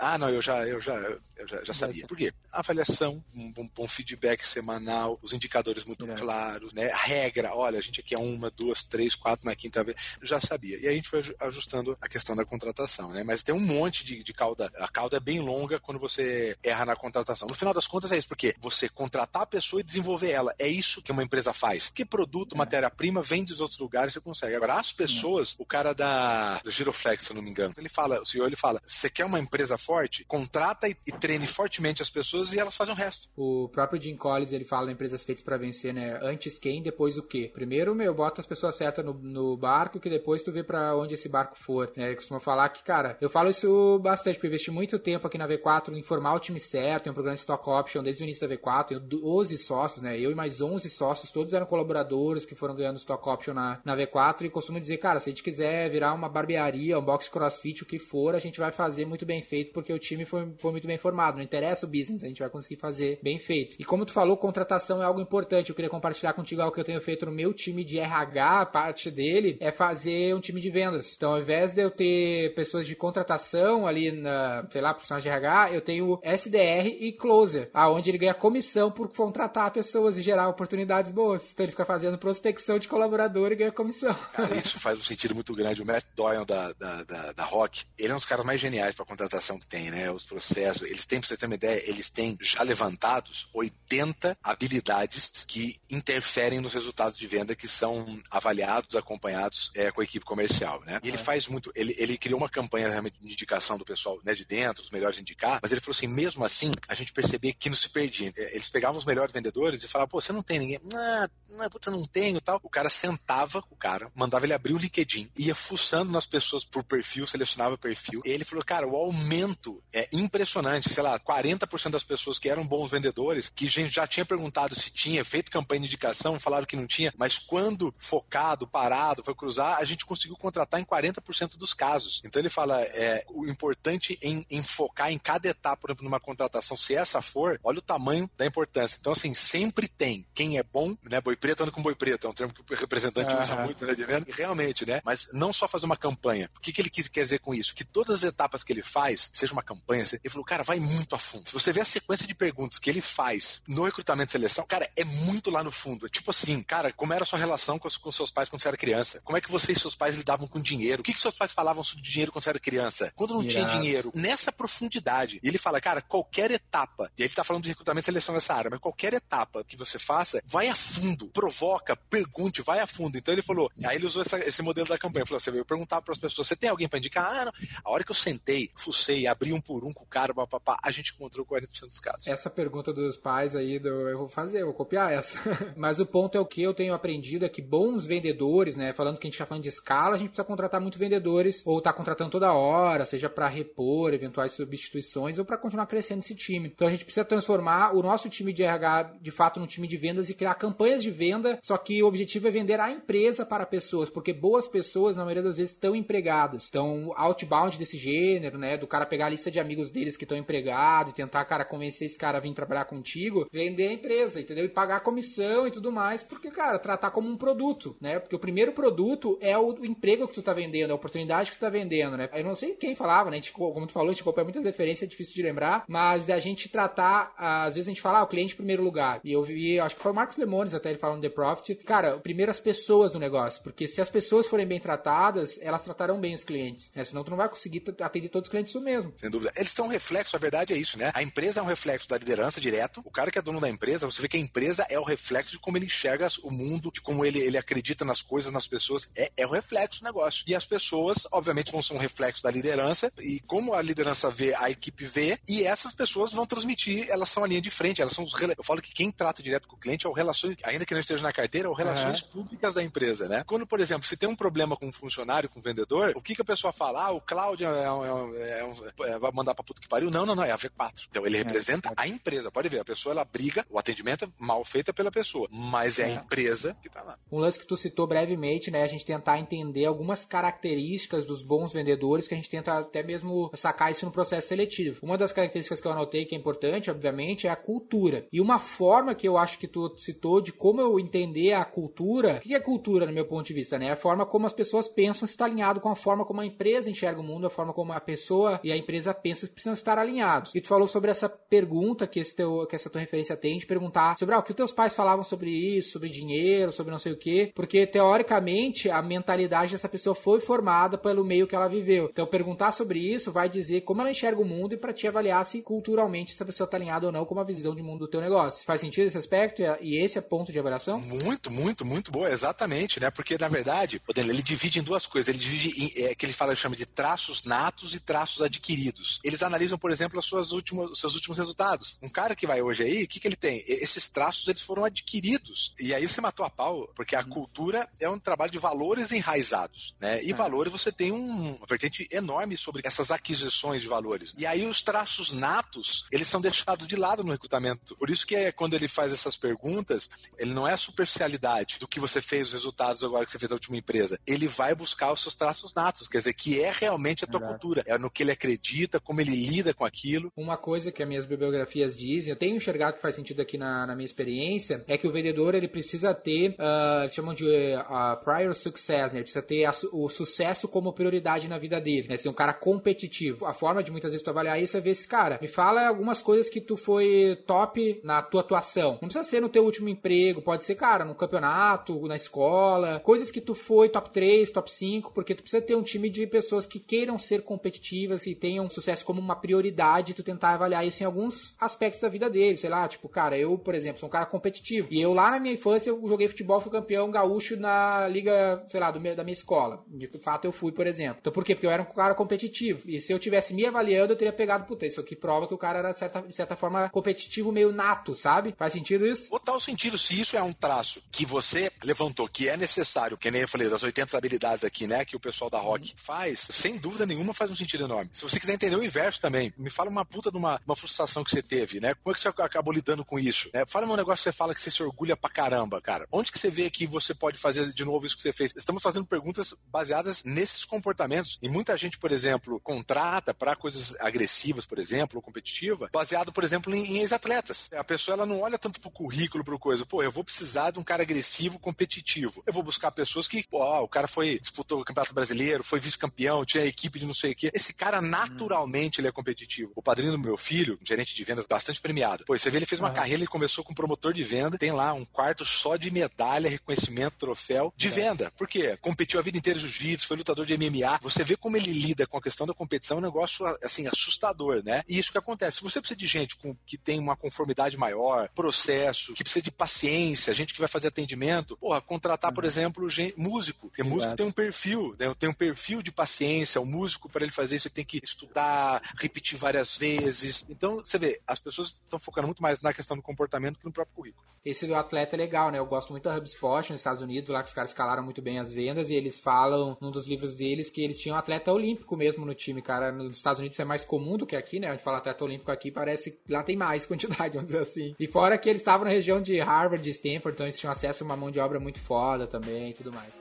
[0.00, 2.06] Ah, não, eu já, eu já, eu já, já sabia.
[2.06, 2.32] Por quê?
[2.52, 6.14] avaliação, um, um bom feedback semanal, os indicadores muito é.
[6.14, 6.90] claros, né?
[6.90, 10.40] A regra, olha, a gente aqui é uma, duas, três, quatro na quinta vez, já
[10.40, 10.78] sabia.
[10.78, 13.22] E aí a gente foi ajustando a questão da contratação, né?
[13.22, 14.70] Mas tem um monte de, de cauda.
[14.76, 17.48] A cauda é bem longa quando você erra na contratação.
[17.48, 20.54] No final das contas é isso, porque você contratar a pessoa e desenvolver ela.
[20.58, 21.90] É isso que uma empresa faz.
[21.90, 22.58] Que produto, é.
[22.58, 24.54] matéria-prima, vem dos outros lugares, você consegue.
[24.54, 25.62] Agora, as pessoas, é.
[25.62, 28.56] o cara da do Giroflex, se eu não me engano, ele fala, o senhor ele
[28.56, 30.24] fala: você quer uma empresa forte?
[30.24, 33.09] Contrata e, e treine fortemente as pessoas e elas fazem o resto.
[33.36, 36.18] O próprio Jim Collins, ele fala em empresas feitas para vencer, né?
[36.22, 37.50] Antes quem, depois o quê?
[37.52, 41.14] Primeiro, meu, bota as pessoas certas no, no barco, que depois tu vê para onde
[41.14, 41.90] esse barco for.
[41.96, 42.06] Né?
[42.06, 45.38] Ele costuma falar que, cara, eu falo isso bastante, porque eu investi muito tempo aqui
[45.38, 48.24] na V4 em formar o time certo, tem um programa de stock option desde o
[48.24, 50.18] início da V4, tenho 12 sócios, né?
[50.18, 53.96] Eu e mais 11 sócios, todos eram colaboradores que foram ganhando stock option na, na
[53.96, 57.82] V4 e costumo dizer, cara, se a gente quiser virar uma barbearia, um box crossfit,
[57.82, 60.70] o que for, a gente vai fazer muito bem feito, porque o time foi, foi
[60.70, 61.36] muito bem formado.
[61.36, 63.76] Não interessa o business, a gente vai conseguir fazer bem feito.
[63.78, 65.70] E como tu falou, contratação é algo importante.
[65.70, 69.10] Eu queria compartilhar contigo algo que eu tenho feito no meu time de RH, parte
[69.10, 71.14] dele é fazer um time de vendas.
[71.16, 75.28] Então, ao invés de eu ter pessoas de contratação ali na, sei lá, profissionais de
[75.28, 80.48] RH, eu tenho SDR e closer, aonde ele ganha comissão por contratar pessoas e gerar
[80.48, 81.52] oportunidades boas.
[81.52, 84.14] Então ele fica fazendo prospecção de colaborador e ganha comissão.
[84.32, 85.82] Cara, isso faz um sentido muito grande.
[85.82, 88.94] O Matt Doyle da, da, da, da Rock, ele é um dos caras mais geniais
[88.94, 90.10] para contratação que tem, né?
[90.10, 95.44] Os processos, eles têm, pra você ter uma ideia, eles têm já levantados 80 habilidades
[95.46, 100.80] que interferem nos resultados de venda que são avaliados, acompanhados é, com a equipe comercial,
[100.84, 101.00] né?
[101.02, 104.34] E ele faz muito, ele, ele criou uma campanha realmente de indicação do pessoal né,
[104.34, 107.68] de dentro, os melhores indicar, mas ele falou assim, mesmo assim, a gente percebia que
[107.68, 108.32] não se perdia.
[108.36, 110.80] É, eles pegavam os melhores vendedores e falavam, pô, você não tem ninguém?
[110.94, 112.60] Ah, não, putz, eu não tenho tal.
[112.62, 116.64] O cara sentava com o cara, mandava ele abrir o LinkedIn, ia fuçando nas pessoas
[116.64, 118.22] por perfil, selecionava perfil.
[118.24, 120.92] E ele falou, cara, o aumento é impressionante.
[120.92, 124.74] Sei lá, 40% das pessoas que eram bons vendedores, que a gente já tinha perguntado
[124.74, 129.34] se tinha, feito campanha de indicação, falaram que não tinha, mas quando focado, parado, foi
[129.34, 132.22] cruzar, a gente conseguiu contratar em 40% dos casos.
[132.24, 136.20] Então ele fala, é, o importante em, em focar em cada etapa, por exemplo, numa
[136.20, 138.96] contratação, se essa for, olha o tamanho da importância.
[139.00, 141.20] Então, assim, sempre tem quem é bom, né?
[141.20, 143.40] Boi preto anda com boi preto, é um termo que o representante uhum.
[143.40, 144.26] usa muito, né, de venda.
[144.28, 145.00] E realmente, né?
[145.04, 146.50] Mas não só fazer uma campanha.
[146.56, 147.74] O que, que ele quer dizer com isso?
[147.74, 151.14] Que todas as etapas que ele faz, seja uma campanha, ele falou, cara, vai muito
[151.14, 151.48] a fundo.
[151.48, 154.88] Se você vê a sequência de perguntas que ele faz no recrutamento e seleção, cara,
[154.96, 156.06] é muito lá no fundo.
[156.06, 158.68] É tipo assim, cara, como era a sua relação com, com seus pais quando você
[158.68, 159.20] era criança?
[159.24, 161.00] Como é que você e seus pais lidavam com dinheiro?
[161.00, 163.12] O que, que seus pais falavam sobre dinheiro quando você era criança?
[163.16, 163.54] Quando não Irado.
[163.54, 164.12] tinha dinheiro?
[164.14, 165.40] Nessa profundidade.
[165.42, 168.54] E ele fala, cara, qualquer etapa, e ele tá falando de recrutamento e seleção nessa
[168.54, 173.16] área, mas qualquer etapa que você faça, vai a fundo, provoca, pergunte, vai a fundo.
[173.16, 176.02] Então ele falou, aí ele usou essa, esse modelo da campanha, falou, você veio perguntar
[176.02, 177.24] para as pessoas, você tem alguém para indicar?
[177.24, 177.52] Ah, não.
[177.84, 180.90] A hora que eu sentei, fucei, abri um por um com o cara, papapá, a
[180.90, 182.26] gente encontrou 40% dos casos.
[182.26, 185.38] Essa pergunta dos pais aí, do, eu vou fazer, eu vou copiar essa.
[185.76, 189.18] mas o ponto é o que eu tenho aprendido é que bons vendedores, né, falando
[189.18, 191.90] que a gente tá falando de escala, a gente precisa contratar muito vendedores, ou tá
[191.90, 196.70] contratando toda hora, seja para repor eventuais substituições, ou para continuar crescendo esse time.
[196.74, 199.96] Então a gente precisa transformar o nosso time de RH de fato num time de
[199.96, 203.64] vendas e criar campanhas de venda, só que o objetivo é vender a empresa para
[203.64, 206.66] pessoas, porque boas pessoas, na maioria das vezes, estão empregadas.
[206.68, 210.36] Então, outbound desse gênero, né, do cara pegar a lista de amigos deles que estão
[210.36, 214.64] empregados e tentar, cara, convencer esse cara a vir trabalhar contigo, vender a empresa, entendeu?
[214.64, 218.18] E pagar a comissão e tudo mais, porque, cara, tratar como um produto, né?
[218.18, 221.60] Porque o primeiro produto é o, emprego que tu tá vendendo, a oportunidade que tu
[221.60, 222.28] tá vendendo, né?
[222.32, 223.36] Eu não sei quem falava, né?
[223.36, 226.38] Gente, como tu falou, a gente acompanha muitas referências, é difícil de lembrar, mas da
[226.38, 229.20] gente tratar, às vezes a gente fala, ah, o cliente em primeiro lugar.
[229.24, 231.76] E eu vi, acho que foi o Marcos Lemones até ele falando The Profit.
[231.76, 236.20] Cara, primeiro as pessoas do negócio, porque se as pessoas forem bem tratadas, elas tratarão
[236.20, 237.04] bem os clientes, né?
[237.04, 239.12] Senão tu não vai conseguir atender todos os clientes isso mesmo.
[239.16, 239.52] Sem dúvida.
[239.56, 241.10] Eles são um reflexo, a verdade é isso, né?
[241.14, 243.02] A empresa é um reflexo da liderança direto.
[243.04, 245.52] O cara que é dono da empresa, você vê que a empresa é o reflexo
[245.52, 249.08] de como ele enxerga o mundo, de como ele, ele acredita nas coisas, nas pessoas.
[249.14, 250.44] É, é o reflexo do negócio.
[250.46, 253.12] E as pessoas, obviamente, vão ser um reflexo da liderança.
[253.18, 257.44] E como a liderança vê, a equipe vê, e essas pessoas vão transmitir, elas são
[257.44, 258.32] a linha de frente, elas são os.
[258.56, 261.00] Eu falo que quem trata direto com o cliente é o relações, ainda que não
[261.00, 262.28] esteja na carteira, é o relações uhum.
[262.42, 263.44] públicas da empresa, né?
[263.46, 266.34] Quando, por exemplo, se tem um problema com um funcionário, com um vendedor, o que,
[266.34, 267.06] que a pessoa fala?
[267.06, 270.10] Ah, o Cláudio é um, é um, é um, vai mandar pra puta que pariu?
[270.10, 271.06] Não, não, não, é a V4.
[271.10, 272.19] Então ele representa a empresa.
[272.52, 276.04] Pode ver, a pessoa ela briga, o atendimento é mal feito pela pessoa, mas é,
[276.04, 277.18] a empresa que tá lá.
[277.30, 278.82] Um lance que tu citou brevemente, né?
[278.82, 283.50] A gente tentar entender algumas características dos bons vendedores que a gente tenta até mesmo
[283.54, 285.00] sacar isso no processo seletivo.
[285.02, 288.26] Uma das características que eu anotei que é importante, obviamente, é a cultura.
[288.32, 292.36] E uma forma que eu acho que tu citou de como eu entender a cultura.
[292.36, 293.86] O que é cultura, no meu ponto de vista, né?
[293.86, 296.90] É a forma como as pessoas pensam está alinhado com a forma como a empresa
[296.90, 300.54] enxerga o mundo, a forma como a pessoa e a empresa pensam precisam estar alinhados.
[300.54, 304.18] E tu falou sobre essa pergunta que, teu, que essa tua referência tem de perguntar
[304.18, 307.12] sobre ah, o que os teus pais falavam sobre isso, sobre dinheiro, sobre não sei
[307.12, 312.08] o quê, porque teoricamente a mentalidade dessa pessoa foi formada pelo meio que ela viveu.
[312.12, 315.44] Então perguntar sobre isso vai dizer como ela enxerga o mundo e para te avaliar
[315.46, 318.20] se culturalmente essa pessoa tá alinhada ou não com uma visão de mundo do teu
[318.20, 318.64] negócio.
[318.64, 321.00] Faz sentido esse aspecto e esse é ponto de avaliação?
[321.00, 323.10] Muito, muito, muito boa, exatamente, né?
[323.10, 325.28] Porque na verdade, ele divide em duas coisas.
[325.28, 329.20] Ele divide em, é, que ele fala, chama de traços natos e traços adquiridos.
[329.24, 331.98] Eles analisam, por exemplo, as suas últimas, os seus últimos resultados.
[332.02, 333.62] Um cara que vai hoje aí, o que, que ele tem?
[333.66, 335.72] Esses traços eles foram adquiridos.
[335.78, 337.28] E aí você matou a pau, porque a uhum.
[337.28, 340.22] cultura é um trabalho de valores enraizados, né?
[340.22, 340.34] E é.
[340.34, 344.34] valores você tem um, uma vertente enorme sobre essas aquisições de valores.
[344.38, 347.96] E aí os traços natos, eles são deixados de lado no recrutamento.
[347.96, 350.08] Por isso que é quando ele faz essas perguntas,
[350.38, 353.48] ele não é a superficialidade do que você fez, os resultados agora que você fez
[353.48, 354.18] da última empresa.
[354.26, 357.52] Ele vai buscar os seus traços natos, quer dizer, que é realmente a tua Exato.
[357.52, 360.32] cultura, é no que ele acredita, como ele lida com aquilo.
[360.36, 363.86] Uma coisa que as minhas bibliografias dizem, eu tenho enxergado que faz sentido aqui na,
[363.86, 368.24] na minha experiência, é que o vendedor ele precisa ter, uh, eles chamam de uh,
[368.24, 369.18] prior success, né?
[369.18, 372.16] ele precisa ter a, o sucesso como prioridade na vida dele, né?
[372.16, 373.46] ser um cara competitivo.
[373.46, 375.38] A forma de muitas vezes tu avaliar isso é ver esse cara.
[375.40, 378.92] Me fala algumas coisas que tu foi top na tua atuação.
[378.92, 383.30] Não precisa ser no teu último emprego, pode ser, cara, no campeonato, na escola, coisas
[383.30, 386.66] que tu foi top 3, top 5, porque tu precisa ter um time de pessoas
[386.66, 391.06] que queiram ser competitivas e tenham sucesso como uma prioridade, tu tentar avaliar isso em
[391.06, 394.26] alguns aspectos da vida dele, sei lá, tipo, cara, eu, por exemplo, sou um cara
[394.26, 394.88] competitivo.
[394.90, 398.80] E eu lá na minha infância eu joguei futebol, fui campeão gaúcho na liga, sei
[398.80, 399.82] lá, meu, da minha escola.
[399.88, 401.18] De fato eu fui, por exemplo.
[401.20, 401.54] Então por quê?
[401.54, 402.82] Porque eu era um cara competitivo.
[402.86, 405.58] E se eu tivesse me avaliando, eu teria pegado, puta, isso aqui prova que o
[405.58, 408.54] cara era de certa, de certa forma competitivo meio nato, sabe?
[408.56, 409.30] Faz sentido isso?
[409.30, 413.42] Total sentido, se isso é um traço que você levantou, que é necessário, que nem
[413.42, 415.96] eu falei, das 80 habilidades aqui, né, que o pessoal da Rock uhum.
[415.96, 418.10] faz, sem dúvida nenhuma faz um sentido enorme.
[418.12, 421.22] Se você quiser entender o inverso também, me fala uma puta de uma, uma frustração
[421.24, 421.94] que você teve, né?
[421.94, 423.50] Como é que você acabou lidando com isso?
[423.52, 426.06] É, fala um negócio que você fala que você se orgulha pra caramba, cara.
[426.10, 428.52] Onde que você vê que você pode fazer de novo isso que você fez?
[428.56, 431.38] Estamos fazendo perguntas baseadas nesses comportamentos.
[431.42, 436.42] E muita gente, por exemplo, contrata para coisas agressivas, por exemplo, ou competitiva, baseado, por
[436.42, 437.68] exemplo, em, em ex-atletas.
[437.72, 439.84] A pessoa ela não olha tanto pro currículo, pro coisa.
[439.84, 442.42] Pô, eu vou precisar de um cara agressivo, competitivo.
[442.46, 446.44] Eu vou buscar pessoas que, pô, o cara foi, disputou o Campeonato Brasileiro, foi vice-campeão,
[446.44, 447.50] tinha equipe de não sei o quê.
[447.52, 449.72] Esse cara, naturalmente, ele é competitivo.
[449.74, 452.24] O padrinho do meu filho, gerente de vendas bastante premiado.
[452.24, 454.94] Pô, você vê, ele fez uma carreira, ele começou com promotor de venda, tem lá
[454.94, 457.90] um quarto só de medalha, reconhecimento, troféu de é.
[457.90, 458.32] venda.
[458.36, 458.78] Por quê?
[458.80, 460.98] Competiu a vida inteira jiu-jitsu, foi lutador de MMA.
[461.02, 464.62] Você vê como ele lida com a questão da competição, é um negócio, assim, assustador,
[464.64, 464.82] né?
[464.88, 465.58] E isso que acontece.
[465.58, 469.50] Se você precisa de gente com, que tem uma conformidade maior, processo, que precisa de
[469.50, 472.50] paciência, gente que vai fazer atendimento, porra, contratar, por uhum.
[472.50, 473.68] exemplo, gente, músico.
[473.68, 475.14] Porque músico tem um perfil, né?
[475.18, 476.60] Tem um perfil de paciência.
[476.60, 480.46] O músico, para ele fazer isso, ele tem que estudar, repetir várias vezes.
[480.48, 483.72] Então, você vê, as pessoas estão focando muito mais na questão do comportamento que no
[483.72, 484.26] próprio currículo.
[484.44, 485.58] Esse do atleta é legal, né?
[485.58, 488.38] Eu gosto muito da HubSpot nos Estados Unidos, lá que os caras escalaram muito bem
[488.38, 491.96] as vendas e eles falam, num dos livros deles, que eles tinham um atleta olímpico
[491.96, 492.90] mesmo no time, cara.
[492.90, 494.68] Nos Estados Unidos é mais comum do que aqui, né?
[494.68, 497.94] A gente fala atleta olímpico aqui, parece que lá tem mais quantidade, vamos dizer assim.
[497.98, 501.04] E fora que eles estavam na região de Harvard, de Stanford, então eles tinham acesso
[501.04, 503.20] a uma mão de obra muito foda também e tudo mais.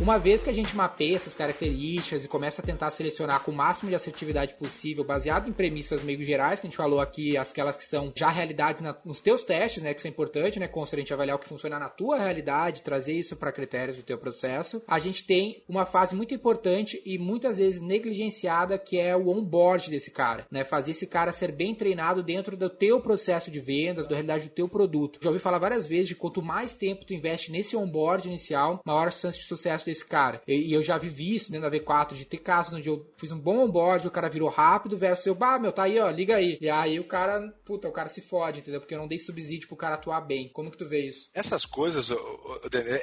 [0.00, 3.54] Uma vez que a gente mapeia essas características e começa a tentar selecionar com o
[3.54, 7.76] máximo de assertividade possível, baseado em premissas meio gerais, que a gente falou aqui, aquelas
[7.76, 10.98] que são já realidades nos teus testes, né, que isso é importante, né, consta a
[11.00, 14.82] gente avaliar o que funciona na tua realidade, trazer isso para critérios do teu processo,
[14.86, 19.90] a gente tem uma fase muito importante e muitas vezes negligenciada, que é o onboard
[19.90, 24.06] desse cara, né, fazer esse cara ser bem treinado dentro do teu processo de vendas,
[24.06, 25.18] da realidade do teu produto.
[25.20, 29.08] Já ouvi falar várias vezes de quanto mais tempo tu investe nesse onboard inicial, maior
[29.08, 30.42] a chance de sucesso desse cara.
[30.46, 33.32] E, e, eu já vivi isso dentro da V4, de ter casos onde eu fiz
[33.32, 36.36] um bom onboard, o cara virou rápido, versus eu, bah, meu, tá aí, ó, liga
[36.36, 36.58] aí.
[36.60, 38.80] E aí o cara, puta, o cara se fode, entendeu?
[38.80, 40.48] Porque eu não dei subsídio pro cara atuar bem.
[40.52, 41.30] Como que tu vê isso?
[41.34, 42.10] Essas coisas,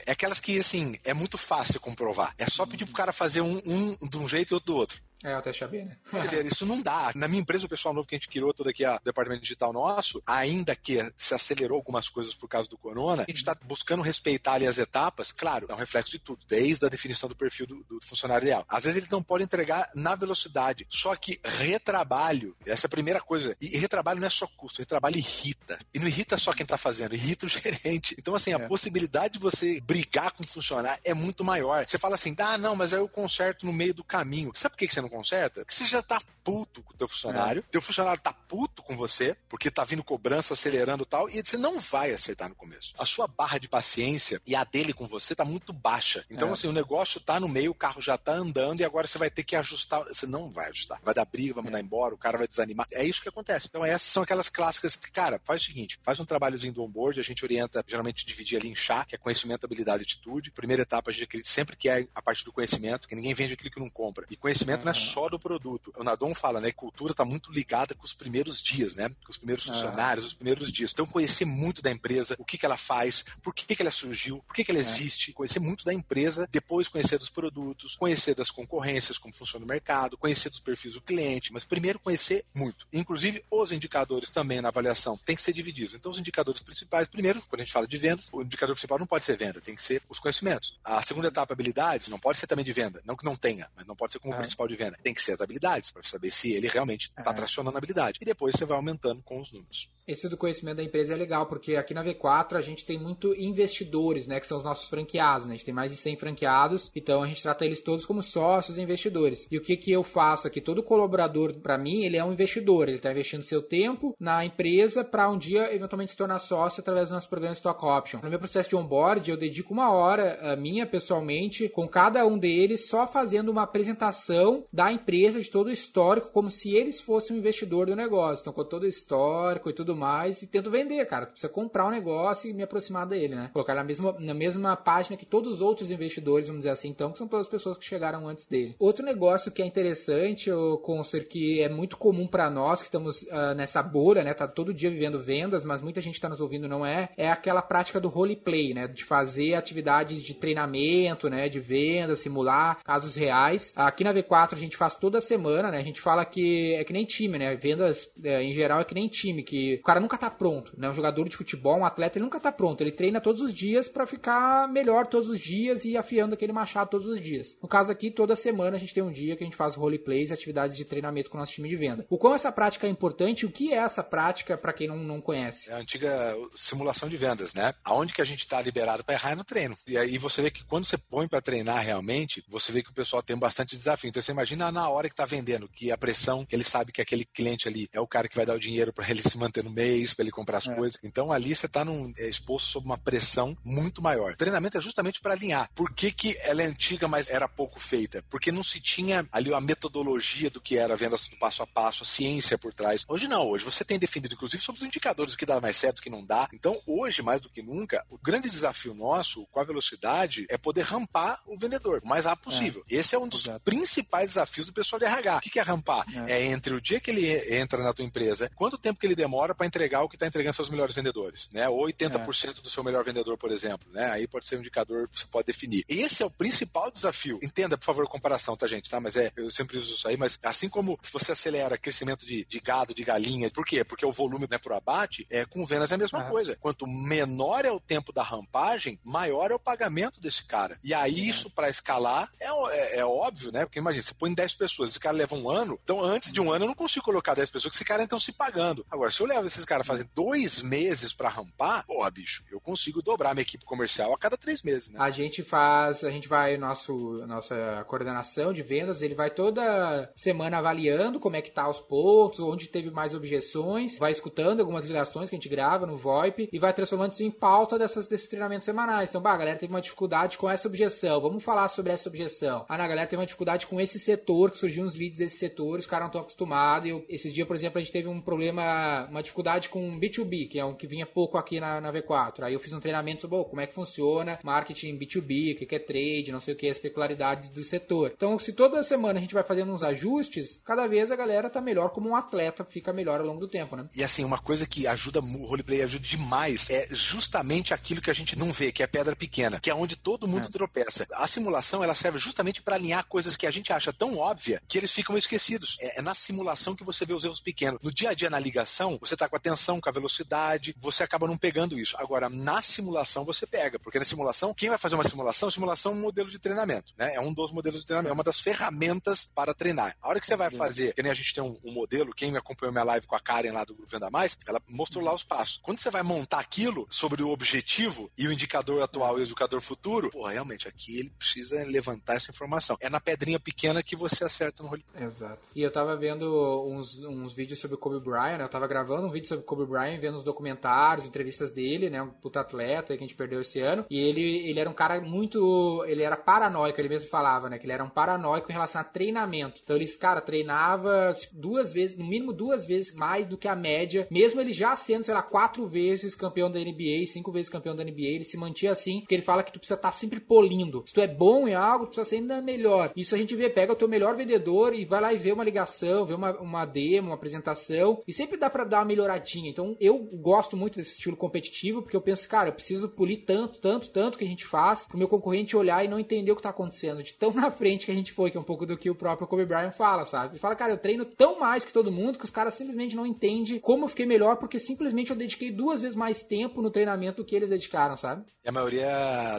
[0.05, 2.33] é aquelas que, assim, é muito fácil comprovar.
[2.37, 5.04] É só pedir pro cara fazer um, um de um jeito e outro do outro.
[5.25, 5.97] É, o teste AB, né?
[6.45, 7.11] Isso não dá.
[7.15, 9.73] Na minha empresa, o pessoal novo que a gente criou todo aqui, o departamento digital
[9.73, 14.03] nosso, ainda que se acelerou algumas coisas por causa do corona, a gente está buscando
[14.03, 15.31] respeitar ali as etapas.
[15.31, 18.63] Claro, é um reflexo de tudo, desde a definição do perfil do, do funcionário ideal.
[18.69, 20.85] Às vezes eles não podem entregar na velocidade.
[20.91, 23.57] Só que retrabalho, essa é a primeira coisa.
[23.59, 25.79] E retrabalho não é só custo, retrabalho irrita.
[25.91, 28.15] E não irrita só quem está fazendo, irrita o gerente.
[28.19, 28.67] Então, assim, a é.
[28.67, 31.87] possibilidade de você brigar com o funcionário é muito maior.
[31.87, 34.51] Você fala assim, ah, não, mas aí eu conserto no meio do caminho.
[34.53, 37.63] Sabe por que você não conserta, que você já tá puto com o teu funcionário,
[37.67, 37.71] é.
[37.71, 41.57] teu funcionário tá puto com você, porque tá vindo cobrança, acelerando e tal, e você
[41.57, 42.93] não vai acertar no começo.
[42.99, 46.25] A sua barra de paciência e a dele com você tá muito baixa.
[46.29, 46.51] Então, é.
[46.51, 49.29] assim, o negócio tá no meio, o carro já tá andando e agora você vai
[49.29, 50.03] ter que ajustar.
[50.03, 50.99] Você não vai ajustar.
[51.03, 51.81] Vai dar briga, vai mandar é.
[51.81, 52.87] embora, o cara vai desanimar.
[52.91, 53.67] É isso que acontece.
[53.69, 57.19] Então, essas são aquelas clássicas que, cara, faz o seguinte: faz um trabalhozinho do onboard,
[57.19, 60.51] a gente orienta, geralmente, dividir ali em chá, que é conhecimento, habilidade e atitude.
[60.51, 63.53] Primeira etapa, a gente acredita sempre que é a parte do conhecimento, que ninguém vende
[63.53, 64.25] aquilo que não compra.
[64.29, 64.85] E conhecimento uhum.
[64.85, 65.93] não é só do produto.
[65.97, 66.71] O Nadon fala, né?
[66.71, 69.09] Cultura tá muito ligada com os primeiros dias, né?
[69.23, 70.27] Com os primeiros funcionários, uhum.
[70.29, 70.91] os primeiros dias.
[70.91, 74.43] Então, conhecer muito da empresa, o que, que ela faz, por que, que ela surgiu,
[74.47, 74.81] por que, que ela é.
[74.81, 79.67] existe, conhecer muito da empresa, depois conhecer dos produtos, conhecer das concorrências, como funciona o
[79.67, 82.87] mercado, conhecer dos perfis do cliente, mas primeiro conhecer muito.
[82.91, 85.93] Inclusive, os indicadores também na avaliação têm que ser divididos.
[85.93, 89.07] Então, os indicadores principais, primeiro, quando a gente fala de vendas, o indicador principal não
[89.07, 90.77] pode ser venda, tem que ser os conhecimentos.
[90.83, 93.01] A segunda etapa, habilidades, não pode ser também de venda.
[93.05, 94.37] Não que não tenha, mas não pode ser como é.
[94.37, 94.84] principal de venda.
[95.03, 97.33] Tem que ser as habilidades, para saber se ele realmente está é.
[97.33, 98.19] tracionando a habilidade.
[98.21, 99.89] E depois você vai aumentando com os números.
[100.07, 103.33] Esse do conhecimento da empresa é legal, porque aqui na V4 a gente tem muito
[103.35, 105.53] investidores, né, que são os nossos franqueados, né?
[105.53, 108.77] A gente tem mais de 100 franqueados, então a gente trata eles todos como sócios
[108.77, 109.47] e investidores.
[109.49, 110.61] E o que que eu faço aqui?
[110.61, 115.03] Todo colaborador, para mim, ele é um investidor, ele está investindo seu tempo na empresa
[115.03, 118.19] para um dia eventualmente se tornar sócio através do nosso programa Stock Option.
[118.21, 122.37] No meu processo de onboard, eu dedico uma hora a minha pessoalmente com cada um
[122.37, 127.35] deles só fazendo uma apresentação da empresa de todo o histórico como se eles fossem
[127.35, 128.43] um investidor do negócio.
[128.43, 131.27] Então, com todo o histórico e tudo mais e tento vender, cara.
[131.27, 133.49] Precisa comprar um negócio e me aproximar dele, né?
[133.53, 137.11] Colocar na mesma, na mesma página que todos os outros investidores, vamos dizer assim, então,
[137.11, 138.75] que são todas as pessoas que chegaram antes dele.
[138.79, 143.23] Outro negócio que é interessante, o Concer, que é muito comum para nós que estamos
[143.23, 144.33] uh, nessa bolha, né?
[144.33, 147.61] Tá todo dia vivendo vendas, mas muita gente está nos ouvindo não é, é aquela
[147.61, 148.87] prática do roleplay, né?
[148.87, 151.49] De fazer atividades de treinamento, né?
[151.49, 153.73] De venda, simular casos reais.
[153.75, 155.77] Aqui na V4 a gente faz toda semana, né?
[155.77, 157.55] A gente fala que é que nem time, né?
[157.55, 160.89] Vendas é, em geral é que nem time, que cara nunca tá pronto, né?
[160.89, 162.81] Um jogador de futebol, um atleta, ele nunca tá pronto.
[162.81, 166.89] Ele treina todos os dias para ficar melhor todos os dias e afiando aquele machado
[166.89, 167.55] todos os dias.
[167.61, 170.31] No caso aqui, toda semana a gente tem um dia que a gente faz roleplays,
[170.31, 172.05] atividades de treinamento com o nosso time de venda.
[172.09, 175.21] O quão essa prática é importante, o que é essa prática para quem não, não
[175.21, 175.69] conhece?
[175.69, 177.71] É a antiga simulação de vendas, né?
[177.83, 179.77] Aonde que a gente tá liberado para errar é no treino.
[179.87, 182.93] E aí você vê que quando você põe para treinar realmente, você vê que o
[182.93, 184.09] pessoal tem bastante desafio.
[184.09, 187.01] Então você imagina na hora que tá vendendo, que a pressão, que ele sabe que
[187.01, 189.63] aquele cliente ali é o cara que vai dar o dinheiro para ele se manter
[189.63, 190.73] no mês, para ele comprar as é.
[190.73, 190.99] coisas.
[191.03, 191.85] Então ali você está
[192.17, 194.33] é, exposto sob uma pressão muito maior.
[194.33, 195.69] O treinamento é justamente para alinhar.
[195.75, 198.23] Por que, que ela é antiga, mas era pouco feita?
[198.29, 201.67] Porque não se tinha ali a metodologia do que era a venda do passo a
[201.67, 203.05] passo, a ciência por trás.
[203.07, 205.99] Hoje não, hoje você tem definido, inclusive, sobre os indicadores, o que dá mais certo,
[205.99, 206.47] o que não dá.
[206.53, 210.83] Então, hoje, mais do que nunca, o grande desafio nosso com a velocidade é poder
[210.83, 212.83] rampar o vendedor o mais rápido possível.
[212.89, 212.95] É.
[212.95, 213.59] Esse é um dos Exato.
[213.61, 215.37] principais desafios do pessoal de RH.
[215.37, 216.05] O que é rampar?
[216.27, 216.33] É.
[216.33, 219.53] é entre o dia que ele entra na tua empresa, quanto tempo que ele demora
[219.53, 221.67] para entregar o que está entregando seus melhores vendedores, né?
[221.69, 222.61] Ou 80% é.
[222.61, 224.11] do seu melhor vendedor, por exemplo, né?
[224.11, 225.83] Aí pode ser um indicador que você pode definir.
[225.87, 227.39] Esse é o principal desafio.
[227.43, 228.89] Entenda, por favor, a comparação, tá, gente?
[228.89, 228.99] Tá?
[228.99, 232.59] Mas é, eu sempre uso isso aí, mas assim como você acelera crescimento de, de
[232.59, 233.83] gado, de galinha, por quê?
[233.83, 236.55] Porque o volume né, por abate, é, com vendas é a mesma coisa.
[236.59, 240.79] Quanto menor é o tempo da rampagem, maior é o pagamento desse cara.
[240.83, 243.65] E aí, isso para escalar é, é, é, óbvio, né?
[243.65, 246.51] Porque imagina, você põe 10 pessoas, esse cara leva um ano, então antes de um
[246.51, 248.85] ano eu não consigo colocar 10 pessoas, que esse cara então se pagando.
[248.89, 253.01] Agora, se eu levo esses caras fazem dois meses para rampar, porra, bicho, eu consigo
[253.01, 254.99] dobrar minha equipe comercial a cada três meses, né?
[254.99, 256.93] A gente faz, a gente vai, nosso,
[257.27, 262.39] nossa coordenação de vendas, ele vai toda semana avaliando como é que tá os pontos,
[262.39, 266.59] onde teve mais objeções, vai escutando algumas ligações que a gente grava no VoIP e
[266.59, 269.09] vai transformando isso em pauta dessas, desses treinamentos semanais.
[269.09, 272.65] Então, bah, a galera teve uma dificuldade com essa objeção, vamos falar sobre essa objeção.
[272.67, 275.79] Ah, a galera teve uma dificuldade com esse setor, que surgiu uns leads desse setor,
[275.79, 277.03] os caras não estão acostumados.
[277.07, 280.65] Esses dias, por exemplo, a gente teve um problema, uma dificuldade com B2B, que é
[280.65, 282.43] um que vinha pouco aqui na, na V4.
[282.43, 285.79] Aí eu fiz um treinamento sobre como é que funciona marketing B2B, o que é
[285.79, 288.11] trade, não sei o que, as peculiaridades do setor.
[288.15, 291.59] Então, se toda semana a gente vai fazendo uns ajustes, cada vez a galera tá
[291.59, 293.87] melhor como um atleta, fica melhor ao longo do tempo, né?
[293.95, 298.13] E assim, uma coisa que ajuda o roleplay ajuda demais é justamente aquilo que a
[298.13, 300.51] gente não vê, que é pedra pequena, que é onde todo mundo é.
[300.51, 301.05] tropeça.
[301.13, 304.77] A simulação ela serve justamente para alinhar coisas que a gente acha tão óbvia que
[304.77, 305.77] eles ficam esquecidos.
[305.81, 307.79] É, é, na simulação que você vê os erros pequenos.
[307.81, 310.75] No dia a dia na ligação, você tá está com a tensão, com a velocidade,
[310.79, 311.95] você acaba não pegando isso.
[311.97, 315.51] Agora, na simulação você pega, porque na simulação, quem vai fazer uma simulação?
[315.51, 317.15] Simulação é um modelo de treinamento, né?
[317.15, 319.95] É um dos modelos de treinamento, é uma das ferramentas para treinar.
[320.01, 322.31] A hora que você vai fazer, que nem a gente tem um, um modelo, quem
[322.31, 325.13] me acompanhou minha live com a Karen lá do Grupo Venda Mais, ela mostrou lá
[325.13, 325.59] os passos.
[325.63, 329.61] Quando você vai montar aquilo sobre o objetivo e o indicador atual e o indicador
[329.61, 332.77] futuro, pô, realmente aqui ele precisa levantar essa informação.
[332.79, 335.03] É na pedrinha pequena que você acerta no roleplay.
[335.03, 335.41] Exato.
[335.55, 338.43] E eu tava vendo uns, uns vídeos sobre o Kobe Bryant, né?
[338.43, 342.09] eu tava gravando um vídeo sobre Kobe Bryant, vendo os documentários, entrevistas dele, né, um
[342.09, 345.83] puta atleta que a gente perdeu esse ano, e ele, ele era um cara muito,
[345.87, 348.83] ele era paranoico, ele mesmo falava, né, que ele era um paranoico em relação a
[348.83, 349.61] treinamento.
[349.63, 354.07] Então ele, cara, treinava duas vezes, no mínimo duas vezes mais do que a média,
[354.11, 357.83] mesmo ele já sendo, sei lá, quatro vezes campeão da NBA, cinco vezes campeão da
[357.83, 360.83] NBA, ele se mantinha assim, porque ele fala que tu precisa estar tá sempre polindo.
[360.85, 362.91] Se tu é bom em algo, tu precisa ser ainda melhor.
[362.95, 365.43] Isso a gente vê, pega o teu melhor vendedor e vai lá e vê uma
[365.43, 369.49] ligação, vê uma, uma demo, uma apresentação, e sempre dá para dar uma melhoradinha.
[369.49, 373.59] Então eu gosto muito desse estilo competitivo, porque eu penso, cara, eu preciso polir tanto,
[373.59, 376.41] tanto, tanto que a gente faz, pro meu concorrente olhar e não entender o que
[376.41, 378.77] tá acontecendo, de tão na frente que a gente foi, que é um pouco do
[378.77, 380.33] que o próprio Kobe Bryant fala, sabe?
[380.33, 383.05] Ele fala, cara, eu treino tão mais que todo mundo que os caras simplesmente não
[383.05, 387.17] entendem como eu fiquei melhor, porque simplesmente eu dediquei duas vezes mais tempo no treinamento
[387.17, 388.25] do que eles dedicaram, sabe?
[388.43, 388.87] E a maioria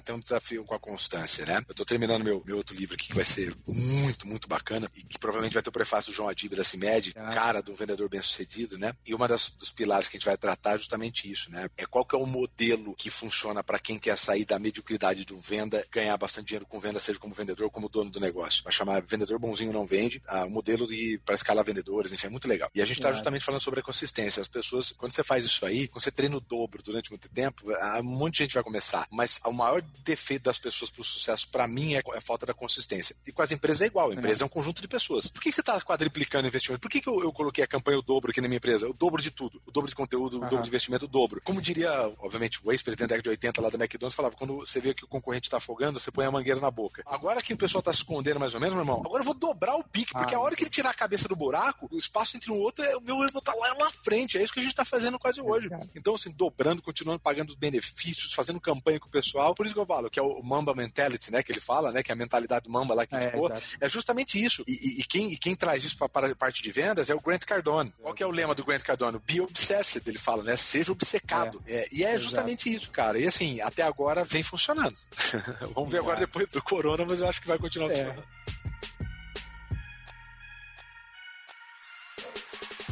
[0.04, 1.62] tem um desafio com a constância, né?
[1.68, 5.02] Eu tô terminando meu, meu outro livro aqui, que vai ser muito, muito bacana, e
[5.02, 7.30] que provavelmente vai ter o prefácio do João Adib da CIMED, ah.
[7.30, 8.94] cara do vendedor bem-sucedido, né?
[9.06, 11.68] E uma das, dos pilares que a gente vai tratar é justamente isso, né?
[11.76, 15.34] É qual que é o modelo que funciona para quem quer sair da mediocridade de
[15.34, 18.62] um venda, ganhar bastante dinheiro com venda, seja como vendedor ou como dono do negócio.
[18.62, 22.30] Vai chamar vendedor bonzinho não vende, ah, o modelo de para escalar vendedores, enfim, é
[22.30, 22.70] muito legal.
[22.74, 24.40] E a gente está justamente falando sobre a consistência.
[24.40, 27.64] As pessoas, quando você faz isso aí, quando você treina o dobro durante muito tempo,
[28.00, 29.06] um monte de gente vai começar.
[29.10, 32.54] Mas o maior defeito das pessoas para o sucesso, para mim, é a falta da
[32.54, 33.16] consistência.
[33.26, 34.10] E com as empresas é igual.
[34.10, 35.28] A empresa é, é um conjunto de pessoas.
[35.28, 36.80] Por que você está quadriplicando investimento?
[36.80, 38.88] Por que, que eu, eu, coloquei a campanha o dobro aqui na minha empresa?
[38.88, 39.45] O dobro de tudo.
[39.66, 41.40] O dobro de conteúdo, o dobro de investimento, o dobro.
[41.44, 44.80] Como diria, obviamente, o ex-presidente da década de 80 lá da McDonald's falava, quando você
[44.80, 47.02] vê que o concorrente está afogando, você põe a mangueira na boca.
[47.06, 49.34] Agora que o pessoal está se escondendo mais ou menos, meu irmão, agora eu vou
[49.34, 50.38] dobrar o pique, porque ah.
[50.38, 52.96] a hora que ele tirar a cabeça do buraco, o espaço entre um outro, é,
[52.96, 54.38] o meu eu vou estar tá lá na frente.
[54.38, 55.68] É isso que a gente está fazendo quase hoje.
[55.94, 59.54] Então, assim, dobrando, continuando pagando os benefícios, fazendo campanha com o pessoal.
[59.54, 61.42] Por isso que eu falo, que é o Mamba Mentality, né?
[61.42, 62.02] Que ele fala, né?
[62.02, 63.46] Que é a mentalidade do Mamba lá que é, ficou.
[63.46, 63.78] Exatamente.
[63.80, 64.64] É justamente isso.
[64.66, 67.20] E, e, e, quem, e quem traz isso para a parte de vendas é o
[67.20, 67.92] Grant Cardone.
[68.00, 69.20] Qual que é o lema do Grant Cardone?
[69.26, 70.56] Be obsessed, ele fala, né?
[70.56, 71.62] Seja obcecado.
[71.66, 71.76] É.
[71.76, 73.18] É, e é justamente isso, cara.
[73.18, 74.96] E assim, até agora vem funcionando.
[75.74, 77.94] Vamos ver agora depois do corona, mas eu acho que vai continuar é.
[77.94, 78.24] funcionando.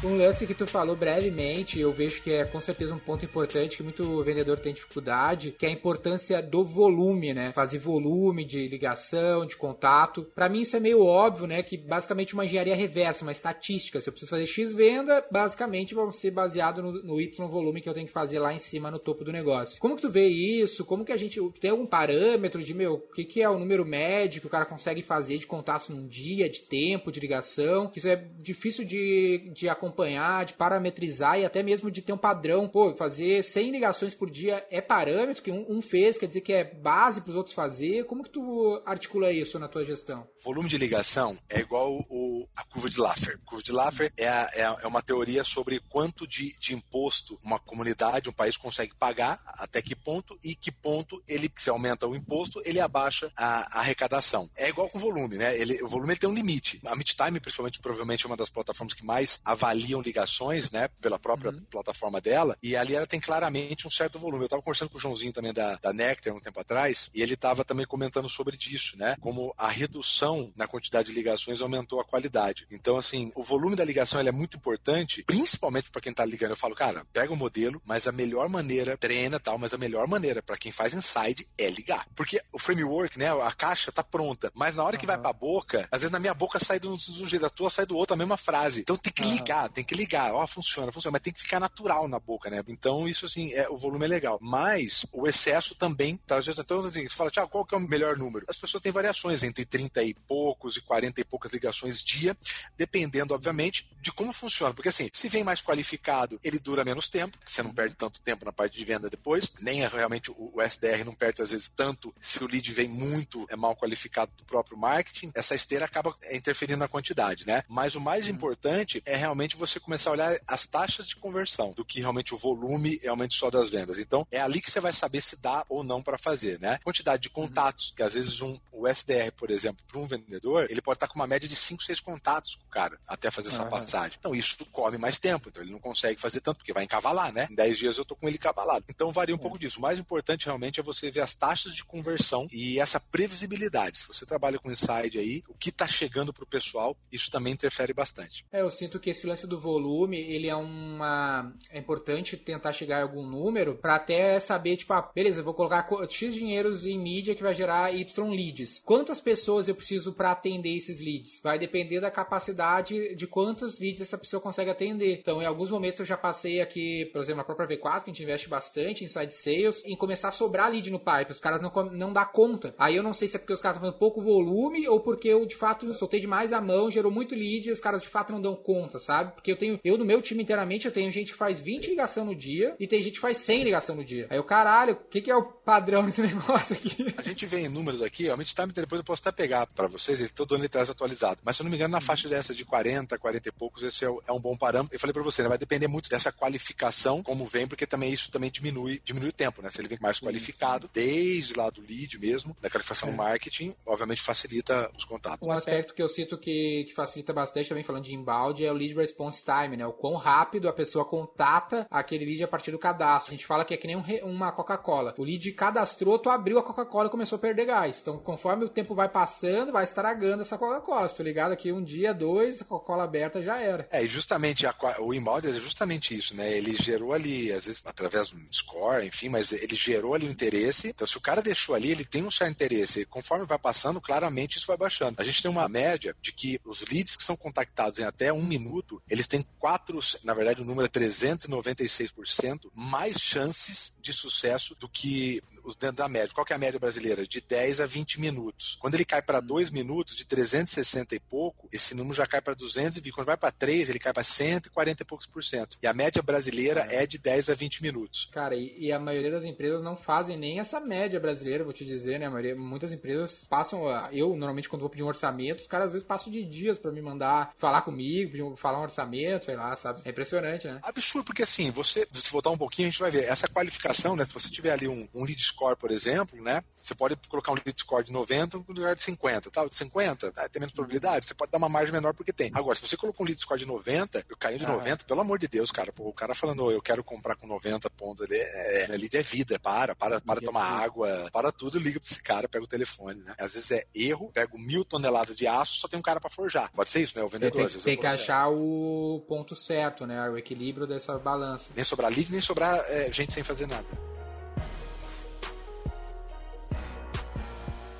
[0.04, 3.78] Um lance que tu falou brevemente, eu vejo que é com certeza um ponto importante
[3.78, 7.52] que muito vendedor tem dificuldade, que é a importância do volume, né?
[7.54, 10.22] Fazer volume de ligação, de contato.
[10.34, 11.62] Para mim isso é meio óbvio, né?
[11.62, 13.98] Que basicamente uma engenharia reversa, uma estatística.
[13.98, 17.88] Se eu preciso fazer X venda, basicamente vai ser baseado no, no Y volume que
[17.88, 19.80] eu tenho que fazer lá em cima no topo do negócio.
[19.80, 20.84] Como que tu vê isso?
[20.84, 23.86] Como que a gente tem algum parâmetro de meu, o que, que é o número
[23.86, 27.90] médio que o cara consegue fazer de contatos num dia, de tempo, de ligação?
[27.96, 32.18] Isso é difícil de, de acompanhar acompanhar, de parametrizar e até mesmo de ter um
[32.18, 32.68] padrão.
[32.68, 36.64] Pô, fazer 100 ligações por dia é parâmetro que um, fez, quer dizer que é
[36.64, 38.04] base para os outros fazer.
[38.04, 40.26] Como que tu articula isso na tua gestão?
[40.42, 43.38] Volume de ligação é igual o, a curva de Laffer.
[43.42, 47.38] A curva de Laffer é, a, é, é uma teoria sobre quanto de, de imposto
[47.44, 52.06] uma comunidade, um país consegue pagar, até que ponto e que ponto ele, se aumenta
[52.06, 54.50] o imposto, ele abaixa a, a arrecadação.
[54.56, 55.56] É igual com volume, né?
[55.56, 56.80] Ele, o volume tem um limite.
[56.84, 61.18] A MidTime, principalmente, provavelmente é uma das plataformas que mais avalia avaliam ligações, né, pela
[61.18, 61.62] própria uhum.
[61.70, 64.40] plataforma dela, e ali ela tem claramente um certo volume.
[64.40, 67.34] Eu estava conversando com o Joãozinho também da, da Nectar um tempo atrás, e ele
[67.34, 72.04] estava também comentando sobre isso, né, como a redução na quantidade de ligações aumentou a
[72.04, 72.66] qualidade.
[72.70, 76.50] Então, assim, o volume da ligação é muito importante, principalmente para quem está ligando.
[76.50, 80.08] Eu falo, cara, pega o modelo, mas a melhor maneira, treina tal, mas a melhor
[80.08, 82.06] maneira para quem faz inside é ligar.
[82.14, 85.00] Porque o framework, né, a caixa tá pronta, mas na hora uhum.
[85.00, 87.26] que vai para a boca, às vezes na minha boca sai de um, de um
[87.26, 88.80] jeito, da tua sai do outro, a mesma frase.
[88.80, 90.32] Então tem que ligar, tem que ligar.
[90.32, 92.62] Ó, funciona, funciona, mas tem que ficar natural na boca, né?
[92.68, 94.38] Então, isso assim, é, o volume é legal.
[94.40, 96.36] Mas o excesso também, tá?
[96.36, 98.44] Às vezes, então, assim, você fala, tchau, qual que é o melhor número?
[98.48, 102.36] As pessoas têm variações entre 30 e poucos e 40 e poucas ligações dia,
[102.76, 104.74] dependendo, obviamente, de como funciona.
[104.74, 108.44] Porque assim, se vem mais qualificado, ele dura menos tempo, você não perde tanto tempo
[108.44, 111.68] na parte de venda depois, nem é realmente o, o SDR não perde às vezes
[111.68, 116.14] tanto se o lead vem muito é mal qualificado do próprio marketing, essa esteira acaba
[116.30, 117.62] interferindo na quantidade, né?
[117.68, 118.30] Mas o mais uhum.
[118.30, 122.34] importante é realmente realmente você começar a olhar as taxas de conversão do que realmente
[122.34, 123.98] o volume realmente só das vendas.
[123.98, 126.78] Então, é ali que você vai saber se dá ou não para fazer, né?
[126.84, 130.82] Quantidade de contatos, que às vezes um, o SDR, por exemplo, para um vendedor, ele
[130.82, 133.64] pode estar com uma média de 5, 6 contatos com o cara até fazer essa
[133.66, 134.16] passagem.
[134.18, 137.46] Então, isso come mais tempo, então ele não consegue fazer tanto, porque vai encavalar, né?
[137.50, 138.84] Em 10 dias eu tô com ele encavalado.
[138.88, 139.40] Então, varia um é.
[139.40, 139.78] pouco disso.
[139.78, 143.98] O mais importante realmente é você ver as taxas de conversão e essa previsibilidade.
[143.98, 147.52] Se você trabalha com inside aí, o que está chegando para o pessoal, isso também
[147.52, 148.44] interfere bastante.
[148.52, 151.52] É, eu sinto que esse lance do volume, ele é uma.
[151.70, 155.54] É importante tentar chegar a algum número para até saber, tipo, ah, beleza, eu vou
[155.54, 158.80] colocar X dinheiros em mídia que vai gerar Y leads.
[158.84, 161.40] Quantas pessoas eu preciso para atender esses leads?
[161.42, 165.18] Vai depender da capacidade de quantos leads essa pessoa consegue atender.
[165.18, 168.12] Então, em alguns momentos eu já passei aqui, por exemplo, na própria V4, que a
[168.12, 171.30] gente investe bastante em side sales, em começar a sobrar lead no pipe.
[171.30, 172.74] Os caras não, não dá conta.
[172.78, 175.28] Aí eu não sei se é porque os caras estão fazendo pouco volume ou porque
[175.28, 178.32] eu, de fato, soltei demais a mão, gerou muito lead e os caras, de fato,
[178.32, 179.32] não dão conta, sabe?
[179.34, 182.24] Porque eu tenho, eu no meu time inteiramente, eu tenho gente que faz 20 ligação
[182.24, 184.26] no dia e tem gente que faz 100 ligação no dia.
[184.30, 187.14] Aí o caralho, o que, que é o padrão desse negócio aqui?
[187.16, 190.20] A gente vê em números aqui, realmente tá, depois eu posso até pegar para vocês,
[190.20, 191.40] ele todo ano ele traz atualizado.
[191.44, 192.04] Mas se eu não me engano, na uhum.
[192.04, 194.94] faixa dessa de 40, 40 e poucos, esse é, é um bom parâmetro.
[194.94, 198.30] Eu falei para você, né, vai depender muito dessa qualificação, como vem, porque também isso
[198.30, 199.70] também diminui, diminui o tempo, né?
[199.70, 203.12] Se ele vem mais qualificado, desde lá do lead mesmo, da qualificação é.
[203.12, 205.46] no marketing, obviamente facilita os contatos.
[205.46, 208.74] Um aspecto que eu cito que, que facilita bastante, também falando de inbound, é o
[208.74, 209.86] lead response time, né?
[209.86, 213.32] O quão rápido a pessoa contata aquele lead a partir do cadastro.
[213.32, 215.14] A gente fala que é que nem um, uma Coca-Cola.
[215.18, 218.00] O lead cadastrou, tu abriu a Coca-Cola e começou a perder gás.
[218.00, 221.08] Então, conforme o tempo vai passando, vai estragando essa Coca-Cola.
[221.08, 223.86] Se tu ligado aqui um dia, dois, a Coca-Cola aberta já era.
[223.90, 226.52] É, e justamente a, o inbound é justamente isso, né?
[226.52, 230.88] Ele gerou ali, às vezes através do score, enfim, mas ele gerou ali o interesse.
[230.88, 233.00] Então, se o cara deixou ali, ele tem um certo interesse.
[233.00, 235.20] E conforme vai passando, claramente isso vai baixando.
[235.20, 238.42] A gente tem uma média de que os leads que são contactados em até um
[238.42, 244.88] minuto, eles têm quatro, na verdade o número é 396% mais chances de sucesso do
[244.88, 246.34] que os dentro da média.
[246.34, 247.26] Qual que é a média brasileira?
[247.26, 248.76] De 10 a 20 minutos.
[248.80, 252.54] Quando ele cai para 2 minutos, de 360 e pouco, esse número já cai para
[252.54, 253.14] 220.
[253.14, 255.78] Quando vai para 3, ele cai para 140 e poucos por cento.
[255.82, 258.28] E a média brasileira é de 10 a 20 minutos.
[258.32, 261.84] Cara, e, e, a maioria das empresas não fazem nem essa média brasileira, vou te
[261.84, 262.28] dizer, né?
[262.28, 263.84] Maioria, muitas empresas passam.
[264.12, 266.90] Eu, normalmente, quando vou pedir um orçamento, os caras às vezes passam de dias para
[266.90, 269.03] me mandar falar comigo, pedir, falar um orçamento,
[269.42, 270.00] sei lá, sabe?
[270.04, 270.78] É impressionante, né?
[270.82, 273.24] Absurdo, porque assim, você, se voltar um pouquinho, a gente vai ver.
[273.24, 274.24] Essa qualificação, né?
[274.24, 276.62] Se você tiver ali um, um lead score, por exemplo, né?
[276.72, 279.68] Você pode colocar um lead score de 90 no lugar de 50, tal.
[279.68, 280.48] De 50, tá?
[280.48, 282.50] tem menos probabilidade, você pode dar uma margem menor porque tem.
[282.54, 284.72] Agora, se você colocou um lead score de 90, eu caí de ah.
[284.72, 285.92] 90, pelo amor de Deus, cara.
[285.92, 289.22] Pô, o cara falando, eu quero comprar com 90 pontos ali, é, é, lead é
[289.22, 293.20] vida, para, para, para tomar água, para tudo, liga pra esse cara, pega o telefone,
[293.20, 293.34] né?
[293.38, 296.70] Às vezes é erro, pego mil toneladas de aço, só tem um cara para forjar.
[296.72, 297.24] Pode ser isso, né?
[297.24, 297.70] O vendedor.
[297.70, 298.93] Tem, tem que achar o
[299.26, 300.28] ponto certo, né?
[300.28, 301.70] O equilíbrio dessa balança.
[301.74, 303.86] Nem sobrar lead, nem sobrar é, gente sem fazer nada.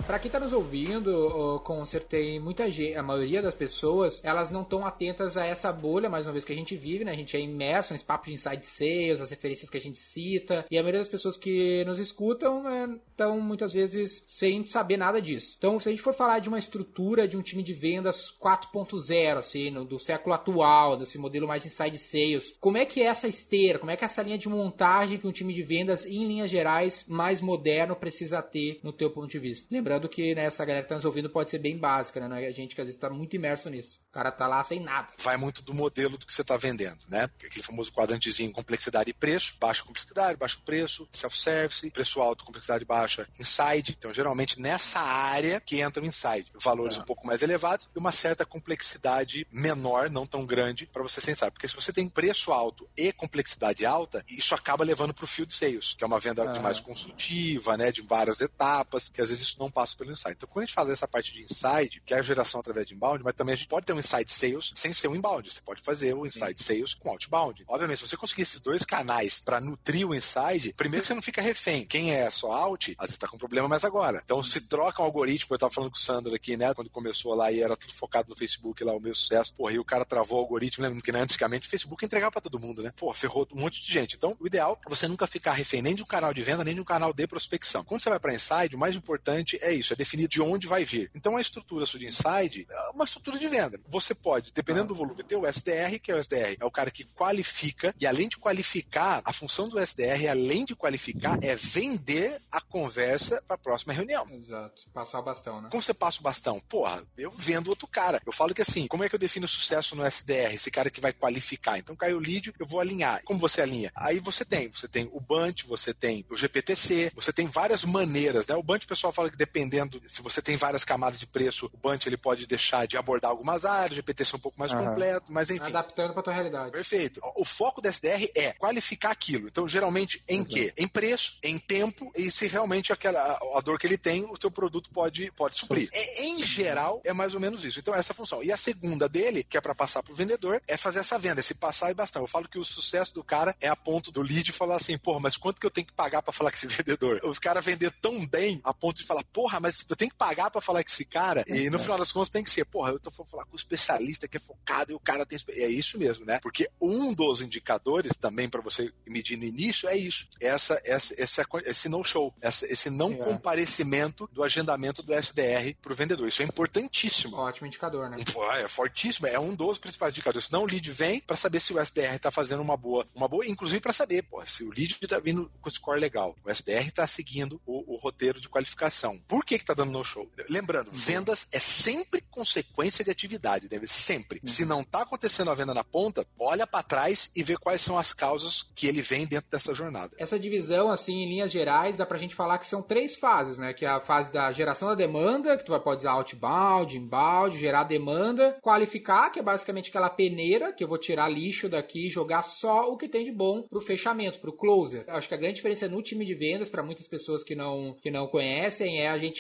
[0.07, 4.61] Para quem tá nos ouvindo, com certeza muita gente, a maioria das pessoas, elas não
[4.61, 7.13] estão atentas a essa bolha, mais uma vez que a gente vive, né?
[7.13, 10.67] A gente é imerso nesse papo de inside sales, as referências que a gente cita,
[10.71, 12.65] e a maioria das pessoas que nos escutam
[13.11, 15.55] estão né, muitas vezes sem saber nada disso.
[15.57, 19.39] Então, se a gente for falar de uma estrutura de um time de vendas 4.0,
[19.39, 23.27] assim, no, do século atual, desse modelo mais inside sales, como é que é essa
[23.27, 26.27] esteira, como é que é essa linha de montagem que um time de vendas, em
[26.27, 29.67] linhas gerais, mais moderno precisa ter no teu ponto de vista?
[29.71, 32.47] Lembrando Lembrando que né, essa galera que tá nos ouvindo pode ser bem básica, né?
[32.47, 34.01] A gente que às vezes tá muito imerso nisso.
[34.11, 35.09] O cara tá lá sem nada.
[35.19, 37.25] Vai muito do modelo do que você tá vendendo, né?
[37.25, 43.29] Aquele famoso quadrantezinho complexidade e preço, baixa complexidade, baixo preço, self-service, preço alto, complexidade baixa,
[43.39, 43.95] inside.
[43.97, 46.51] Então, geralmente nessa área que entra o inside.
[46.61, 47.01] Valores ah.
[47.01, 51.53] um pouco mais elevados e uma certa complexidade menor, não tão grande, para você pensar.
[51.53, 55.53] Porque se você tem preço alto e complexidade alta, isso acaba levando para o field
[55.53, 56.61] sales, que é uma venda ah.
[56.61, 57.93] mais consultiva, né?
[57.93, 60.35] De várias etapas, que às vezes isso não passa pelo inside.
[60.37, 62.95] Então, quando a gente faz essa parte de inside, que é a geração através de
[62.95, 65.53] inbound, mas também a gente pode ter um inside sales sem ser um inbound.
[65.53, 66.75] Você pode fazer o inside Sim.
[66.75, 67.65] sales com outbound.
[67.67, 71.43] Obviamente, se você conseguir esses dois canais para nutrir o inside, primeiro você não fica
[71.43, 71.85] refém.
[71.85, 74.23] Quem é só out, às vezes está com problema mais agora.
[74.25, 76.73] Então, se troca um algoritmo, eu estava falando com o Sandro aqui, né?
[76.73, 79.79] Quando começou lá e era tudo focado no Facebook, lá o meu sucesso, porra, e
[79.79, 82.83] o cara travou o algoritmo, lembra que né, antigamente o Facebook entregava para todo mundo,
[82.83, 82.93] né?
[82.97, 84.17] Pô, ferrou um monte de gente.
[84.17, 86.75] Então, o ideal é você nunca ficar refém nem de um canal de venda, nem
[86.75, 87.85] de um canal de prospecção.
[87.85, 90.85] Quando você vai para inside, o mais importante é isso, é definir de onde vai
[90.85, 91.11] vir.
[91.15, 93.81] Então a estrutura Sud Inside é uma estrutura de venda.
[93.89, 96.91] Você pode, dependendo do volume, ter o SDR, que é o SDR, é o cara
[96.91, 102.41] que qualifica, e além de qualificar, a função do SDR, além de qualificar, é vender
[102.51, 104.27] a conversa para a próxima reunião.
[104.31, 104.85] Exato.
[104.93, 105.69] Passar o bastão, né?
[105.71, 106.61] Como você passa o bastão?
[106.69, 108.21] Porra, eu vendo outro cara.
[108.25, 110.55] Eu falo que assim, como é que eu defino sucesso no SDR?
[110.55, 111.79] Esse cara que vai qualificar.
[111.79, 113.23] Então caiu o lead, eu vou alinhar.
[113.25, 113.91] Como você alinha?
[113.95, 118.47] Aí você tem, você tem o Bunt, você tem o GPTC, você tem várias maneiras,
[118.47, 118.55] né?
[118.55, 119.37] O Bunt, o pessoal fala que
[119.69, 123.31] dependendo, se você tem várias camadas de preço, o Bunt ele pode deixar de abordar
[123.31, 124.85] algumas áreas, o GPTC é um pouco mais uhum.
[124.85, 125.67] completo, mas enfim.
[125.67, 126.71] Adaptando para tua realidade.
[126.71, 127.21] Perfeito.
[127.37, 129.49] O foco do SDR é qualificar aquilo.
[129.49, 130.55] Então, geralmente, em Exato.
[130.55, 130.75] quê?
[130.77, 134.51] Em preço, em tempo e se realmente aquela a dor que ele tem, o teu
[134.51, 135.89] produto pode, pode suprir.
[135.93, 137.81] É, em geral, é mais ou menos isso.
[137.81, 138.43] Então, essa é a função.
[138.43, 141.41] E a segunda dele, que é para passar para o vendedor, é fazer essa venda,
[141.41, 142.23] esse passar e bastão.
[142.23, 145.21] Eu falo que o sucesso do cara é a ponto do lead falar assim, porra,
[145.21, 147.21] mas quanto que eu tenho que pagar para falar com esse vendedor?
[147.25, 150.51] Os caras vender tão bem a ponto de falar, porra, mas eu tenho que pagar
[150.51, 151.45] para falar com esse cara?
[151.47, 154.29] E no final das contas tem que ser, porra, eu tô falar com o especialista
[154.29, 155.39] que é focado e o cara tem.
[155.51, 156.39] É isso mesmo, né?
[156.43, 160.27] Porque um dos indicadores também para você medir no início é isso.
[160.41, 163.17] Essa, essa, essa esse no-show, esse não é.
[163.17, 166.29] comparecimento do agendamento do SDR para o vendedor.
[166.29, 167.37] Isso é importantíssimo.
[167.37, 168.17] Ótimo indicador, né?
[168.33, 169.27] Pô, é fortíssimo.
[169.27, 170.47] É um dos principais indicadores.
[170.47, 173.47] Senão o lead vem para saber se o SDR está fazendo uma boa, uma boa,
[173.47, 176.37] inclusive para saber, pô, se o lead está vindo com score legal.
[176.45, 179.19] O SDR está seguindo o, o, roteiro de qualificação.
[179.27, 180.29] Por que está dando no-show?
[180.49, 180.97] Lembrando, uhum.
[180.97, 184.41] vendas é sempre consequência de atividade, deve sempre.
[184.43, 184.49] Uhum.
[184.49, 187.99] Se não está acontecendo a venda na ponta, olha para trás e vê quais são
[187.99, 190.17] as causas que ele vem dentro dessa jornada.
[190.19, 193.73] Essa divisão, assim, em linhas gerais, dá pra gente falar que são três fases, né?
[193.73, 197.85] Que é a fase da geração da demanda, que tu pode usar outbound, inbound, gerar
[197.85, 202.43] demanda, qualificar, que é basicamente aquela peneira, que eu vou tirar lixo daqui e jogar
[202.43, 205.05] só o que tem de bom pro fechamento, pro closer.
[205.07, 207.97] Eu acho que a grande diferença no time de vendas, para muitas pessoas que não,
[208.01, 209.34] que não conhecem, é a gente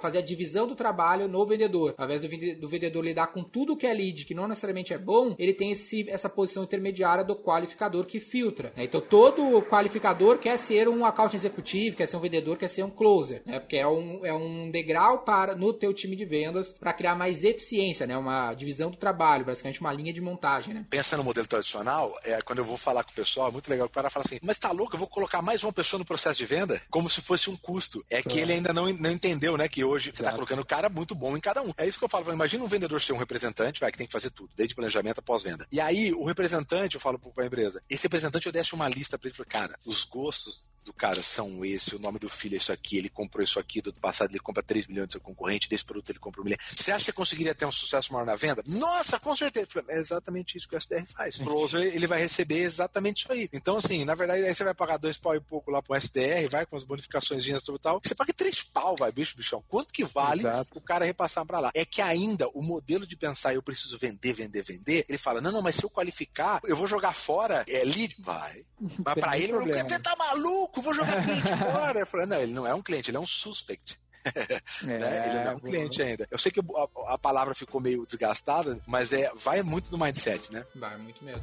[0.00, 1.94] fazer a divisão do trabalho no vendedor.
[1.96, 2.28] Ao invés do,
[2.60, 5.70] do vendedor lidar com tudo que é lead, que não necessariamente é bom, ele tem
[5.70, 8.72] esse, essa posição intermediária do qualificador que filtra.
[8.76, 8.84] Né?
[8.84, 12.90] Então todo qualificador quer ser um account executivo, quer ser um vendedor, quer ser um
[12.90, 13.58] closer, né?
[13.58, 17.44] Porque é um, é um degrau para no teu time de vendas para criar mais
[17.44, 18.16] eficiência, né?
[18.16, 20.86] Uma divisão do trabalho, basicamente uma linha de montagem, né?
[20.90, 23.86] Pensa no modelo tradicional, é quando eu vou falar com o pessoal, é muito legal
[23.86, 26.04] que o cara fala assim, mas tá louco, eu vou colocar mais uma pessoa no
[26.04, 26.80] processo de venda?
[26.90, 28.04] Como se fosse um custo.
[28.10, 29.68] É que ele ainda não, não entendeu, né?
[29.68, 31.72] Que hoje você tá colocando cara muito bom em cada um.
[31.76, 32.32] É isso que eu falo.
[32.32, 35.22] Imagina um vendedor ser um representante, vai, que tem que fazer tudo, desde planejamento a
[35.22, 35.66] pós-venda.
[35.70, 39.18] E aí, o representante, eu falo para a empresa, esse representante eu deixo uma lista
[39.18, 42.72] para ele, cara, os gostos do cara são esse, o nome do filho é isso
[42.72, 45.68] aqui, ele comprou isso aqui, do ano passado ele compra 3 milhões do seu concorrente,
[45.68, 46.58] desse produto ele compra um milhão.
[46.76, 48.62] Você acha que você conseguiria ter um sucesso maior na venda?
[48.66, 49.66] Nossa, com certeza.
[49.88, 51.40] É exatamente isso que o SDR faz.
[51.40, 53.48] O closer, ele vai receber exatamente isso aí.
[53.52, 56.48] Então, assim, na verdade, aí você vai pagar dois pau e pouco lá pro SDR,
[56.50, 58.00] vai com as bonificações e tal.
[58.02, 59.62] Você paga três pau, vai, bicho, bichão.
[59.68, 60.70] Quanto que vale Exato.
[60.74, 61.70] o cara repassar para lá?
[61.74, 65.50] É que ainda o modelo de pensar, eu preciso vender, vender, vender, ele fala, não,
[65.50, 68.62] não, mas se eu qualificar, eu vou jogar fora, é lead, vai.
[69.04, 69.88] Mas para ele, problema.
[69.88, 72.00] você tá maluco, vou jogar cliente fora.
[72.00, 73.98] Eu falei, não, ele não é um cliente, ele é um suspect.
[74.84, 75.26] É, né?
[75.26, 76.28] Ele não é um cliente ainda.
[76.30, 80.52] Eu sei que a, a, palavra ficou meio desgastada, mas é, vai muito no mindset,
[80.52, 80.64] né?
[80.76, 81.42] Vai muito mesmo.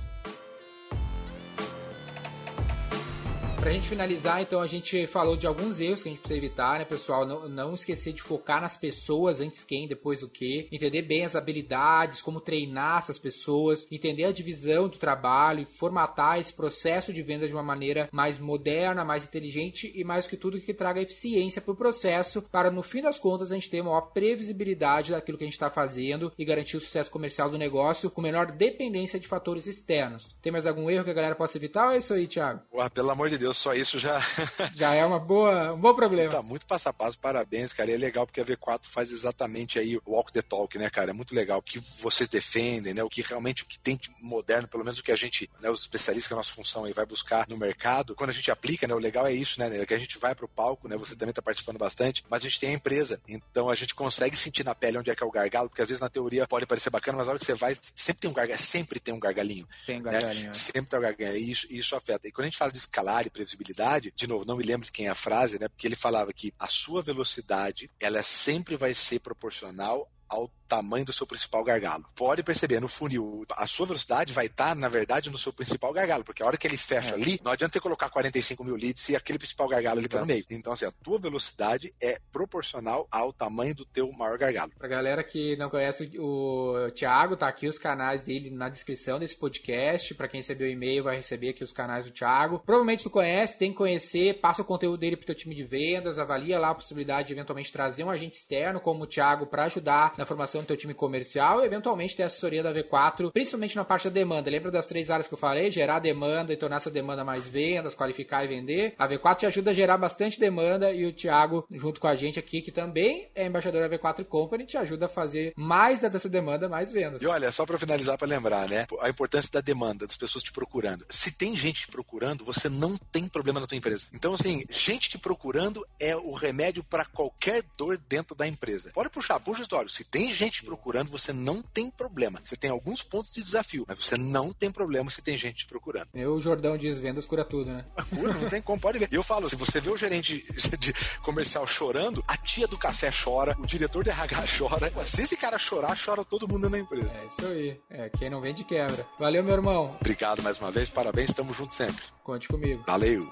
[3.60, 6.80] Pra gente finalizar, então, a gente falou de alguns erros que a gente precisa evitar,
[6.80, 7.26] né, pessoal?
[7.26, 10.70] Não, não esquecer de focar nas pessoas, antes quem, depois o que.
[10.72, 16.40] Entender bem as habilidades, como treinar essas pessoas, entender a divisão do trabalho e formatar
[16.40, 20.62] esse processo de venda de uma maneira mais moderna, mais inteligente e mais que tudo
[20.62, 24.14] que traga eficiência para o processo, para no fim das contas a gente ter maior
[24.14, 28.22] previsibilidade daquilo que a gente está fazendo e garantir o sucesso comercial do negócio com
[28.22, 30.38] menor dependência de fatores externos.
[30.42, 32.62] Tem mais algum erro que a galera possa evitar ou é isso aí, Thiago?
[32.74, 34.20] Ué, pelo amor de Deus, só isso já.
[34.76, 36.32] já é uma boa, um bom problema.
[36.32, 37.90] Tá muito passo a passo, parabéns, cara.
[37.92, 41.12] E é legal porque a V4 faz exatamente aí o walk the talk, né, cara?
[41.12, 43.04] É muito legal o que vocês defendem, né?
[43.04, 45.70] O que realmente o que tem de moderno, pelo menos o que a gente, né,
[45.70, 48.16] os especialistas que a nossa função aí vai buscar no mercado.
[48.16, 49.82] Quando a gente aplica, né, o legal é isso, né?
[49.82, 50.98] É que a gente vai pro palco, né?
[50.98, 53.22] Você também tá participando bastante, mas a gente tem a empresa.
[53.28, 55.88] Então a gente consegue sentir na pele onde é que é o gargalo, porque às
[55.88, 58.34] vezes na teoria pode parecer bacana, mas na hora que você vai, sempre tem um
[58.34, 59.68] gargalo, sempre tem um gargalinho.
[59.86, 60.48] Tem um gargalinho.
[60.48, 60.54] Né?
[60.54, 61.38] Sempre tem um gargalinho.
[61.38, 62.28] E isso, isso afeta.
[62.28, 64.92] E quando a gente fala de escalar e previsibilidade, de novo, não me lembro de
[64.92, 65.68] quem é a frase, né?
[65.68, 71.12] Porque ele falava que a sua velocidade, ela sempre vai ser proporcional ao tamanho do
[71.12, 72.06] seu principal gargalo.
[72.16, 76.24] Pode perceber, no funil, a sua velocidade vai estar, na verdade, no seu principal gargalo,
[76.24, 77.14] porque a hora que ele fecha é.
[77.16, 80.28] ali, não adianta você colocar 45 mil leads e aquele principal gargalo ali está no
[80.28, 80.46] meio.
[80.52, 84.72] Então, assim, a tua velocidade é proporcional ao tamanho do teu maior gargalo.
[84.78, 89.36] Pra galera que não conhece o Thiago, tá aqui os canais dele na descrição desse
[89.36, 90.14] podcast.
[90.14, 92.60] Para quem recebeu o e-mail, vai receber aqui os canais do Thiago.
[92.60, 96.20] Provavelmente tu conhece, tem que conhecer, passa o conteúdo dele pro teu time de vendas,
[96.20, 100.19] avalia lá a possibilidade de eventualmente trazer um agente externo como o Thiago para ajudar
[100.20, 104.04] na formação do teu time comercial e eventualmente ter assessoria da V4, principalmente na parte
[104.04, 104.52] da demanda.
[104.52, 105.72] Lembra das três áreas que eu falei?
[105.72, 108.94] Gerar demanda e tornar essa demanda mais vendas, qualificar e vender.
[109.00, 112.38] A V4 te ajuda a gerar bastante demanda e o Thiago, junto com a gente
[112.38, 116.68] aqui, que também é embaixador da V4 Company, te ajuda a fazer mais dessa demanda,
[116.68, 117.22] mais vendas.
[117.22, 118.86] E olha, só para finalizar, para lembrar, né?
[119.00, 121.06] A importância da demanda, das pessoas te procurando.
[121.10, 124.06] Se tem gente te procurando, você não tem problema na tua empresa.
[124.14, 128.92] Então, assim, gente te procurando é o remédio para qualquer dor dentro da empresa.
[128.94, 129.90] Pode puxar, puxa o história.
[129.90, 132.42] Se tem gente procurando, você não tem problema.
[132.44, 135.66] Você tem alguns pontos de desafio, mas você não tem problema se tem gente te
[135.66, 136.10] procurando.
[136.14, 137.86] Eu, o Jordão diz vendas cura tudo, né?
[138.10, 139.10] Cura, não tem como, pode ver.
[139.12, 140.44] E eu falo, se você vê o gerente
[140.78, 145.06] de comercial chorando, a tia do café chora, o diretor de RH chora.
[145.06, 147.12] Se esse cara chorar, chora todo mundo na empresa.
[147.14, 147.80] É isso aí.
[147.90, 149.06] É, quem não vende quebra.
[149.18, 149.96] Valeu, meu irmão.
[150.00, 152.04] Obrigado mais uma vez, parabéns, estamos juntos sempre.
[152.24, 152.84] Conte comigo.
[152.88, 153.32] Valeu.